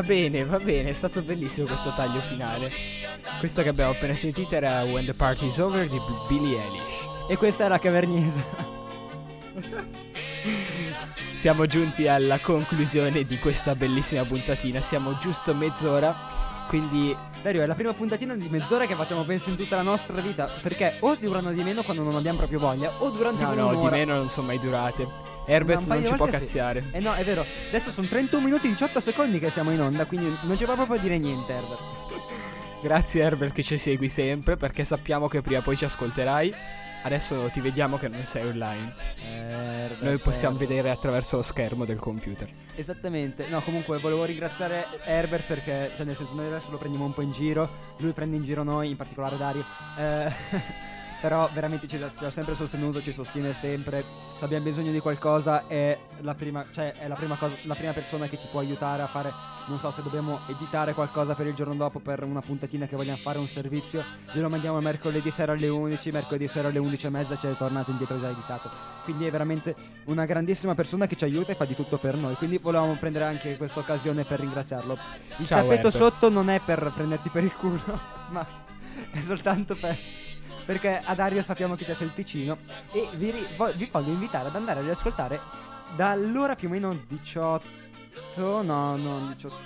Va, 0.00 0.02
bene, 0.02 0.44
va 0.44 0.58
bene, 0.58 0.90
è 0.90 0.92
stato 0.92 1.22
bellissimo 1.22 1.66
questo 1.66 1.92
taglio 1.92 2.20
finale. 2.20 2.70
Questa 3.40 3.62
che 3.62 3.70
abbiamo 3.70 3.90
appena 3.92 4.14
sentito 4.14 4.54
era 4.54 4.82
When 4.84 5.04
the 5.04 5.14
Party's 5.14 5.58
Over 5.58 5.88
di 5.88 6.00
Billie 6.28 6.60
Eilish. 6.62 7.06
E 7.28 7.36
questa 7.36 7.64
è 7.64 7.68
la 7.68 7.78
caverniesa. 7.78 8.42
Siamo 11.32 11.66
giunti 11.66 12.08
alla 12.08 12.38
conclusione 12.40 13.22
di 13.24 13.38
questa 13.38 13.74
bellissima 13.74 14.24
puntatina. 14.24 14.80
Siamo 14.80 15.18
giusto 15.18 15.54
mezz'ora. 15.54 16.66
Quindi 16.68 17.16
Dario, 17.42 17.62
è 17.62 17.66
la 17.66 17.74
prima 17.74 17.92
puntatina 17.92 18.34
di 18.34 18.48
mezz'ora 18.48 18.86
che 18.86 18.94
facciamo 18.94 19.24
penso 19.24 19.50
in 19.50 19.56
tutta 19.56 19.76
la 19.76 19.82
nostra 19.82 20.20
vita. 20.20 20.48
Perché 20.60 20.96
o 21.00 21.14
durano 21.16 21.52
di 21.52 21.62
meno 21.62 21.82
quando 21.82 22.02
non 22.02 22.16
abbiamo 22.16 22.38
proprio 22.38 22.58
voglia, 22.58 22.92
o 22.98 23.10
durano 23.10 23.38
No, 23.38 23.48
tipo 23.50 23.60
no, 23.60 23.68
di 23.70 23.76
un'ora. 23.76 23.90
meno 23.90 24.16
non 24.16 24.28
sono 24.28 24.48
mai 24.48 24.58
durate. 24.58 25.27
Herbert 25.48 25.86
non 25.86 26.04
ci 26.04 26.14
può 26.14 26.26
sì. 26.26 26.32
cazziare. 26.32 26.84
Eh 26.92 27.00
no, 27.00 27.14
è 27.14 27.24
vero. 27.24 27.44
Adesso 27.68 27.90
sono 27.90 28.06
31 28.06 28.44
minuti 28.44 28.66
e 28.66 28.70
18 28.70 29.00
secondi 29.00 29.38
che 29.38 29.48
siamo 29.48 29.70
in 29.70 29.80
onda, 29.80 30.04
quindi 30.04 30.36
non 30.42 30.58
ci 30.58 30.66
va 30.66 30.74
proprio 30.74 30.98
a 30.98 31.00
dire 31.00 31.18
niente, 31.18 31.52
Herbert. 31.52 31.80
Grazie 32.82 33.22
Herbert 33.22 33.54
che 33.54 33.62
ci 33.62 33.78
segui 33.78 34.08
sempre 34.08 34.56
perché 34.56 34.84
sappiamo 34.84 35.26
che 35.26 35.40
prima 35.40 35.60
o 35.60 35.62
poi 35.62 35.76
ci 35.76 35.86
ascolterai. 35.86 36.54
Adesso 37.02 37.48
ti 37.52 37.60
vediamo 37.60 37.96
che 37.96 38.08
non 38.08 38.24
sei 38.24 38.46
online. 38.46 38.92
Herbert, 39.24 40.02
Noi 40.02 40.18
possiamo 40.18 40.56
Herbert. 40.56 40.70
vedere 40.70 40.90
attraverso 40.90 41.36
lo 41.36 41.42
schermo 41.42 41.84
del 41.84 41.98
computer. 41.98 42.48
Esattamente, 42.74 43.46
no 43.48 43.62
comunque 43.62 43.98
volevo 43.98 44.24
ringraziare 44.24 44.86
Herbert 45.04 45.46
perché, 45.46 45.92
cioè 45.96 46.04
nel 46.04 46.16
senso 46.16 46.34
noi 46.34 46.46
adesso 46.46 46.70
lo 46.70 46.76
prendiamo 46.76 47.06
un 47.06 47.14
po' 47.14 47.22
in 47.22 47.30
giro, 47.30 47.68
lui 47.98 48.12
prende 48.12 48.36
in 48.36 48.42
giro 48.42 48.62
noi, 48.62 48.90
in 48.90 48.96
particolare 48.96 49.36
Dario, 49.36 49.64
eh, 49.96 50.32
però 51.20 51.48
veramente 51.52 51.86
ci, 51.88 51.98
ci 51.98 52.24
ha 52.24 52.30
sempre 52.30 52.54
sostenuto, 52.54 53.02
ci 53.02 53.12
sostiene 53.12 53.52
sempre, 53.52 54.04
se 54.34 54.44
abbiamo 54.44 54.64
bisogno 54.64 54.92
di 54.92 55.00
qualcosa 55.00 55.66
è 55.66 55.98
la 56.20 56.34
prima, 56.34 56.64
cioè 56.72 56.92
è 56.92 57.08
la 57.08 57.14
prima, 57.14 57.36
cosa, 57.36 57.56
la 57.62 57.74
prima 57.74 57.92
persona 57.92 58.28
che 58.28 58.38
ti 58.38 58.46
può 58.50 58.60
aiutare 58.60 59.02
a 59.02 59.06
fare, 59.06 59.32
non 59.66 59.78
so 59.78 59.90
se 59.90 60.02
dobbiamo 60.02 60.40
editare 60.46 60.94
qualcosa 60.94 61.34
per 61.34 61.46
il 61.46 61.54
giorno 61.54 61.74
dopo, 61.74 61.98
per 61.98 62.22
una 62.22 62.40
puntatina 62.40 62.86
che 62.86 62.96
vogliamo 62.96 63.18
fare, 63.18 63.38
un 63.38 63.48
servizio, 63.48 64.04
glielo 64.32 64.48
mandiamo 64.48 64.80
mercoledì 64.80 65.30
sera 65.30 65.52
alle 65.52 65.68
11, 65.68 66.10
mercoledì 66.12 66.46
sera 66.46 66.68
alle 66.68 66.78
11 66.78 67.06
e 67.06 67.10
mezza 67.10 67.36
ci 67.36 67.46
è 67.48 67.56
tornato 67.56 67.90
indietro 67.90 68.18
già 68.20 68.30
editato, 68.30 68.70
quindi 69.04 69.26
è 69.26 69.30
veramente 69.30 69.74
una 70.04 70.24
grandissima 70.24 70.74
persona 70.74 71.06
che 71.06 71.16
ci 71.16 71.24
aiuta 71.24 71.52
e 71.52 71.56
fa 71.56 71.64
di 71.64 71.74
tutto 71.74 71.98
per 71.98 72.14
noi. 72.14 72.34
Quindi 72.34 72.58
volevamo 72.58 72.94
prendere 72.94 73.24
anche 73.24 73.56
questa 73.56 73.80
occasione 73.80 74.24
per 74.24 74.40
ringraziarlo. 74.40 74.96
Il 75.38 75.46
Ciao, 75.46 75.62
tappeto 75.62 75.88
Herbert. 75.88 75.96
sotto 75.96 76.30
non 76.30 76.48
è 76.48 76.60
per 76.64 76.92
prenderti 76.94 77.28
per 77.28 77.42
il 77.42 77.54
culo, 77.54 77.80
ma 78.30 78.46
è 79.10 79.20
soltanto 79.20 79.74
per. 79.74 79.98
Perché 80.68 81.00
a 81.02 81.14
Dario 81.14 81.42
sappiamo 81.42 81.76
che 81.76 81.86
piace 81.86 82.04
il 82.04 82.12
Ticino. 82.12 82.58
E 82.92 83.08
vi, 83.14 83.30
ri- 83.30 83.56
vo- 83.56 83.72
vi 83.72 83.88
voglio 83.90 84.12
invitare 84.12 84.48
ad 84.48 84.54
andare 84.54 84.80
ad 84.80 84.90
ascoltare 84.90 85.40
dall'ora 85.96 86.56
più 86.56 86.68
o 86.68 86.70
meno 86.70 86.94
18. 87.08 87.86
No, 88.36 88.94
non 88.94 89.32
18. 89.32 89.56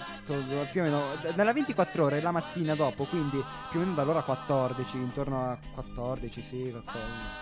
Più 0.70 0.80
o 0.80 0.84
meno. 0.84 1.02
Dalla 1.34 1.52
24 1.52 2.04
ore 2.04 2.20
la 2.20 2.30
mattina 2.30 2.76
dopo. 2.76 3.02
Quindi 3.06 3.42
più 3.70 3.80
o 3.80 3.82
meno 3.82 3.94
dall'ora 3.96 4.22
14. 4.22 4.96
Intorno 4.98 5.50
a 5.50 5.58
14, 5.74 6.40
sì, 6.40 6.70
14, 6.70 6.84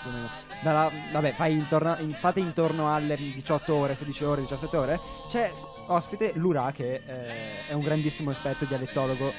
più 0.01 0.11
o 0.11 0.15
meno. 0.15 0.29
Dalla, 0.63 0.91
vabbè, 1.13 1.33
fai 1.35 1.53
intorno, 1.53 1.97
in- 1.99 2.15
fate 2.15 2.41
intorno 2.41 2.95
alle 2.95 3.15
18 3.15 3.75
ore, 3.75 3.95
16 3.95 4.25
ore, 4.25 4.41
17 4.41 4.75
ore. 4.75 5.01
C'è 5.29 5.53
ospite 5.89 6.33
Lura 6.37 6.73
che 6.73 6.95
eh, 6.95 7.67
è 7.67 7.75
un 7.75 7.83
grandissimo 7.83 8.31
esperto 8.31 8.65
dialettologo 8.65 9.31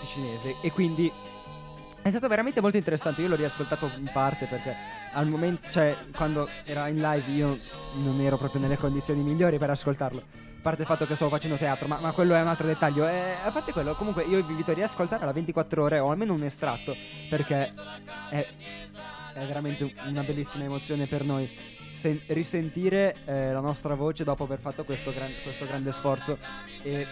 ticinese 0.00 0.56
e 0.60 0.72
quindi 0.72 1.12
è 2.04 2.10
stato 2.10 2.28
veramente 2.28 2.60
molto 2.60 2.76
interessante. 2.76 3.22
Io 3.22 3.28
l'ho 3.28 3.34
riascoltato 3.34 3.90
in 3.96 4.10
parte 4.12 4.44
perché 4.44 4.76
al 5.14 5.26
momento, 5.26 5.70
cioè, 5.70 5.96
quando 6.14 6.46
era 6.64 6.86
in 6.88 7.00
live 7.00 7.30
io 7.30 7.58
non 7.94 8.20
ero 8.20 8.36
proprio 8.36 8.60
nelle 8.60 8.76
condizioni 8.76 9.22
migliori 9.22 9.56
per 9.56 9.70
ascoltarlo. 9.70 10.20
A 10.20 10.60
parte 10.60 10.82
il 10.82 10.86
fatto 10.86 11.06
che 11.06 11.14
stavo 11.14 11.30
facendo 11.30 11.56
teatro, 11.56 11.88
ma, 11.88 11.98
ma 12.00 12.12
quello 12.12 12.34
è 12.34 12.42
un 12.42 12.48
altro 12.48 12.66
dettaglio. 12.66 13.08
E 13.08 13.36
a 13.42 13.50
parte 13.50 13.72
quello, 13.72 13.94
comunque 13.94 14.22
io 14.24 14.44
vi 14.44 14.50
invito 14.50 14.72
a 14.72 14.74
riascoltare 14.74 15.22
alla 15.22 15.32
24 15.32 15.82
ore 15.82 15.98
o 15.98 16.10
almeno 16.10 16.34
un 16.34 16.42
estratto 16.42 16.94
perché 17.30 17.72
è, 18.28 18.46
è 19.32 19.46
veramente 19.46 19.90
una 20.06 20.22
bellissima 20.22 20.64
emozione 20.64 21.06
per 21.06 21.24
noi. 21.24 21.50
sen- 21.92 22.20
risentire 22.26 23.14
eh, 23.24 23.50
la 23.52 23.60
nostra 23.60 23.94
voce 23.94 24.24
dopo 24.24 24.44
aver 24.44 24.58
fatto 24.58 24.84
questo, 24.84 25.10
gran- 25.10 25.32
questo 25.42 25.64
grande 25.64 25.90
sforzo 25.90 26.36
e 26.82 27.06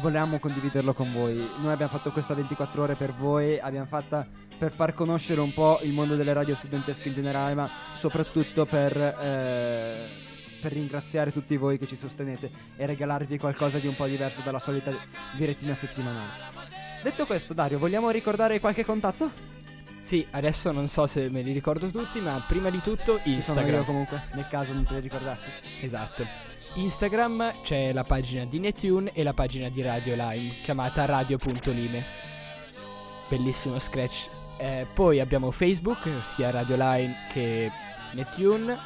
volevamo 0.00 0.38
condividerlo 0.38 0.92
con 0.92 1.12
voi. 1.12 1.36
Noi 1.60 1.72
abbiamo 1.72 1.90
fatto 1.90 2.10
questa 2.10 2.34
24 2.34 2.82
ore 2.82 2.94
per 2.94 3.12
voi, 3.12 3.58
abbiamo 3.58 3.86
fatta 3.86 4.26
per 4.56 4.72
far 4.72 4.92
conoscere 4.94 5.40
un 5.40 5.52
po' 5.52 5.78
il 5.82 5.92
mondo 5.92 6.16
delle 6.16 6.32
radio 6.32 6.54
studentesche 6.54 7.08
in 7.08 7.14
generale, 7.14 7.54
ma 7.54 7.70
soprattutto 7.92 8.64
per, 8.64 8.96
eh, 8.96 10.08
per 10.60 10.72
ringraziare 10.72 11.32
tutti 11.32 11.56
voi 11.56 11.78
che 11.78 11.86
ci 11.86 11.96
sostenete 11.96 12.50
e 12.76 12.86
regalarvi 12.86 13.38
qualcosa 13.38 13.78
di 13.78 13.86
un 13.86 13.94
po' 13.94 14.06
diverso 14.06 14.40
dalla 14.42 14.58
solita 14.58 14.92
direttina 15.36 15.74
settimanale. 15.74 16.66
Detto 17.02 17.26
questo, 17.26 17.54
Dario, 17.54 17.78
vogliamo 17.78 18.10
ricordare 18.10 18.58
qualche 18.58 18.84
contatto? 18.84 19.30
Sì, 19.98 20.26
adesso 20.30 20.72
non 20.72 20.88
so 20.88 21.06
se 21.06 21.28
me 21.28 21.42
li 21.42 21.52
ricordo 21.52 21.88
tutti, 21.88 22.20
ma 22.20 22.42
prima 22.46 22.70
di 22.70 22.80
tutto 22.80 23.16
Ci 23.16 23.22
sono 23.22 23.34
Instagram. 23.36 23.74
io 23.74 23.84
comunque, 23.84 24.22
nel 24.34 24.48
caso 24.48 24.72
non 24.72 24.84
te 24.84 24.94
li 24.94 25.00
ricordassi. 25.00 25.48
Esatto. 25.80 26.47
Instagram 26.74 27.62
c'è 27.62 27.92
la 27.92 28.04
pagina 28.04 28.44
di 28.44 28.58
Netune 28.58 29.12
e 29.12 29.22
la 29.22 29.32
pagina 29.32 29.68
di 29.68 29.82
Radio 29.82 30.14
Lime 30.14 30.54
chiamata 30.62 31.04
radio.lime. 31.04 32.04
Bellissimo 33.28 33.78
scratch. 33.78 34.28
Eh, 34.58 34.86
poi 34.92 35.20
abbiamo 35.20 35.50
Facebook, 35.50 36.08
sia 36.26 36.50
Radio 36.50 36.76
Lime 36.76 37.26
che 37.32 37.70
Netune. 38.12 38.78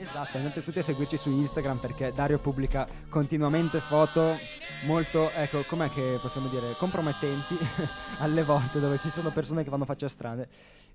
Esatto, 0.00 0.36
andate 0.36 0.62
tutti 0.62 0.78
a 0.78 0.82
seguirci 0.82 1.16
su 1.16 1.30
Instagram 1.30 1.78
perché 1.78 2.12
Dario 2.12 2.38
pubblica 2.38 2.86
continuamente 3.08 3.80
foto 3.80 4.38
molto, 4.84 5.30
ecco, 5.30 5.64
com'è 5.64 5.88
che 5.88 6.18
possiamo 6.20 6.48
dire, 6.48 6.74
compromettenti 6.76 7.56
alle 8.18 8.42
volte 8.42 8.80
dove 8.80 8.98
ci 8.98 9.10
sono 9.10 9.30
persone 9.30 9.64
che 9.64 9.70
fanno 9.70 9.84
facce 9.84 10.08
strane. 10.08 10.48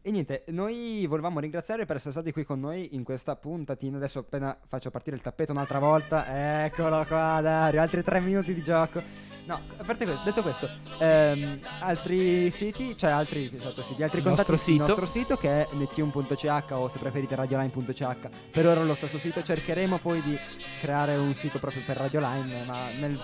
E 0.05 0.11
niente, 0.11 0.43
noi 0.47 1.05
volevamo 1.07 1.39
ringraziare 1.39 1.85
per 1.85 1.95
essere 1.95 2.11
stati 2.11 2.33
qui 2.33 2.43
con 2.43 2.59
noi 2.59 2.93
in 2.93 3.03
questa 3.03 3.37
puntatina. 3.37 3.95
Adesso 3.95 4.19
appena 4.19 4.57
faccio 4.67 4.91
partire 4.91 5.15
il 5.15 5.21
tappeto 5.21 5.53
un'altra 5.53 5.79
volta, 5.79 6.65
eccolo 6.65 7.05
qua 7.05 7.39
Dario, 7.41 7.79
altri 7.79 8.03
tre 8.03 8.19
minuti 8.19 8.53
di 8.53 8.61
gioco. 8.61 9.01
No, 9.45 9.59
a 9.77 9.83
parte 9.83 10.05
questo, 10.05 10.23
detto 10.23 10.41
questo, 10.41 10.69
ehm, 10.99 11.59
altri 11.79 12.49
siti, 12.49 12.95
cioè 12.97 13.11
altri, 13.11 13.45
esatto, 13.45 13.81
siti, 13.81 14.03
altri 14.03 14.19
Il 14.19 14.25
contatti 14.25 14.51
nostro 14.51 14.71
sito. 14.71 14.85
nostro 14.85 15.05
sito 15.05 15.37
che 15.37 15.49
è 15.49 15.67
netune.ch 15.71 16.65
o 16.71 16.87
se 16.87 16.99
preferite 16.99 17.35
radioline.ch. 17.35 18.29
Per 18.51 18.67
ora 18.67 18.81
è 18.81 18.83
lo 18.83 18.93
stesso 18.93 19.17
sito, 19.17 19.41
cercheremo 19.41 19.99
poi 19.99 20.21
di 20.21 20.37
creare 20.81 21.15
un 21.15 21.33
sito 21.33 21.59
proprio 21.59 21.81
per 21.85 21.97
Radioline, 21.97 22.63
ma 22.65 22.89
nel 22.91 23.19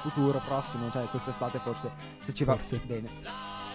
futuro 0.00 0.40
prossimo, 0.44 0.90
cioè 0.90 1.04
quest'estate 1.06 1.58
forse, 1.58 1.90
se 2.20 2.34
ci 2.34 2.44
va 2.44 2.54
Forse. 2.54 2.80
bene. 2.84 3.08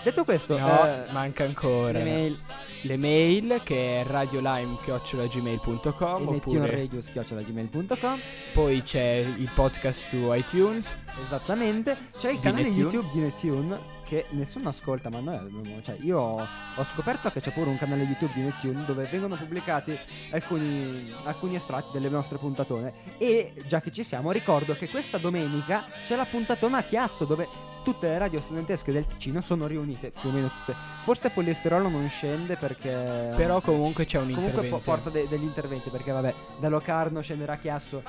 Detto 0.03 0.23
questo, 0.23 0.55
No, 0.57 0.86
eh, 0.86 1.05
manca 1.11 1.43
ancora. 1.45 1.91
le 1.93 2.03
mail 2.03 2.39
Le 2.84 2.97
mail 2.97 3.61
che 3.63 4.01
è 4.01 4.05
radiolime.gmail.com 4.05 6.21
oppure 6.28 6.36
netuneradio.gmail.com 6.36 8.19
poi 8.53 8.84
c'è 8.84 9.26
il 9.38 9.49
podcast 9.53 10.09
su 10.09 10.32
iTunes. 10.34 10.95
Esattamente. 11.23 11.97
C'è 12.17 12.30
il 12.30 12.36
Di 12.36 12.41
canale 12.41 12.63
Netune. 12.65 12.82
YouTube 12.84 13.09
di 13.11 13.19
Netune 13.19 13.80
che 14.05 14.25
nessuno 14.29 14.69
ascolta, 14.69 15.09
ma 15.09 15.19
noi 15.19 15.35
abbiamo. 15.35 15.81
Cioè, 15.81 15.97
io 16.01 16.19
ho, 16.19 16.83
scoperto 16.83 17.29
che 17.31 17.41
c'è 17.41 17.51
pure 17.51 17.69
un 17.69 17.77
canale 17.77 18.03
YouTube 18.03 18.31
di 18.33 18.41
Netune 18.41 18.85
dove 18.85 19.07
vengono 19.11 19.35
pubblicati 19.35 19.97
alcuni, 20.31 21.11
alcuni 21.23 21.55
estratti 21.55 21.91
delle 21.91 22.09
nostre 22.09 22.37
puntatone. 22.37 22.93
E 23.17 23.53
già 23.65 23.81
che 23.81 23.91
ci 23.91 24.03
siamo, 24.03 24.31
ricordo 24.31 24.75
che 24.75 24.89
questa 24.89 25.17
domenica 25.17 25.85
c'è 26.03 26.15
la 26.15 26.25
puntatona 26.25 26.77
a 26.77 26.83
Chiasso 26.83 27.25
dove 27.25 27.73
tutte 27.86 28.07
le 28.07 28.17
radio 28.17 28.41
studentesche 28.41 28.91
del 28.91 29.05
Ticino 29.05 29.39
sono 29.41 29.67
riunite, 29.67 30.09
più 30.11 30.29
o 30.29 30.31
meno 30.31 30.49
tutte. 30.49 30.75
Forse 31.03 31.29
Polisterolo 31.29 31.88
non 31.88 32.09
scende 32.09 32.57
perché. 32.57 32.89
Però 33.36 33.61
comunque 33.61 34.05
c'è 34.05 34.17
un 34.17 34.25
Comunque 34.25 34.49
intervento. 34.49 34.77
po- 34.77 34.81
porta 34.83 35.09
de- 35.11 35.27
degli 35.27 35.43
interventi 35.43 35.89
perché 35.91 36.11
vabbè, 36.11 36.33
da 36.59 36.67
Locarno 36.69 37.21
scendere 37.21 37.51
a 37.51 37.57
Chiasso 37.57 38.01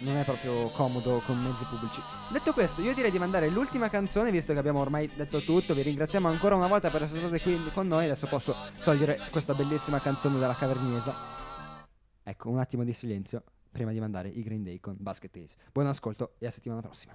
non 0.00 0.16
è 0.16 0.24
proprio 0.24 0.70
comodo 0.70 1.20
con 1.26 1.36
mezzi 1.42 1.64
pubblici. 1.64 2.00
Detto 2.32 2.52
questo, 2.52 2.80
io 2.80 2.94
direi 2.94 3.10
di 3.10 3.18
mandare 3.18 3.48
l'ultima 3.50 3.90
canzone 3.90 4.30
visto 4.30 4.52
che 4.52 4.58
abbiamo 4.58 4.78
ormai 4.80 5.10
detto 5.14 5.42
tutto. 5.42 5.74
Vi 5.74 5.82
ringraziamo 5.82 6.28
ancora 6.28 6.54
una 6.54 6.68
volta 6.68 6.88
per 6.90 7.02
essere 7.02 7.18
state 7.20 7.40
qui 7.40 7.70
con 7.74 7.86
noi. 7.86 8.04
Adesso 8.04 8.26
posso 8.28 8.54
togliere 8.84 9.18
questa 9.30 9.54
bellissima 9.54 10.00
canzone 10.00 10.38
della 10.38 10.54
caverniesa. 10.54 11.14
Ecco, 12.22 12.48
un 12.48 12.58
attimo 12.58 12.84
di 12.84 12.92
silenzio 12.92 13.42
prima 13.70 13.90
di 13.92 14.00
mandare 14.00 14.28
i 14.28 14.42
Green 14.42 14.62
Day 14.62 14.80
con 14.80 14.96
Basket 14.98 15.30
Days. 15.32 15.54
Buon 15.72 15.86
ascolto 15.88 16.34
e 16.38 16.46
a 16.46 16.50
settimana 16.50 16.80
prossima. 16.80 17.14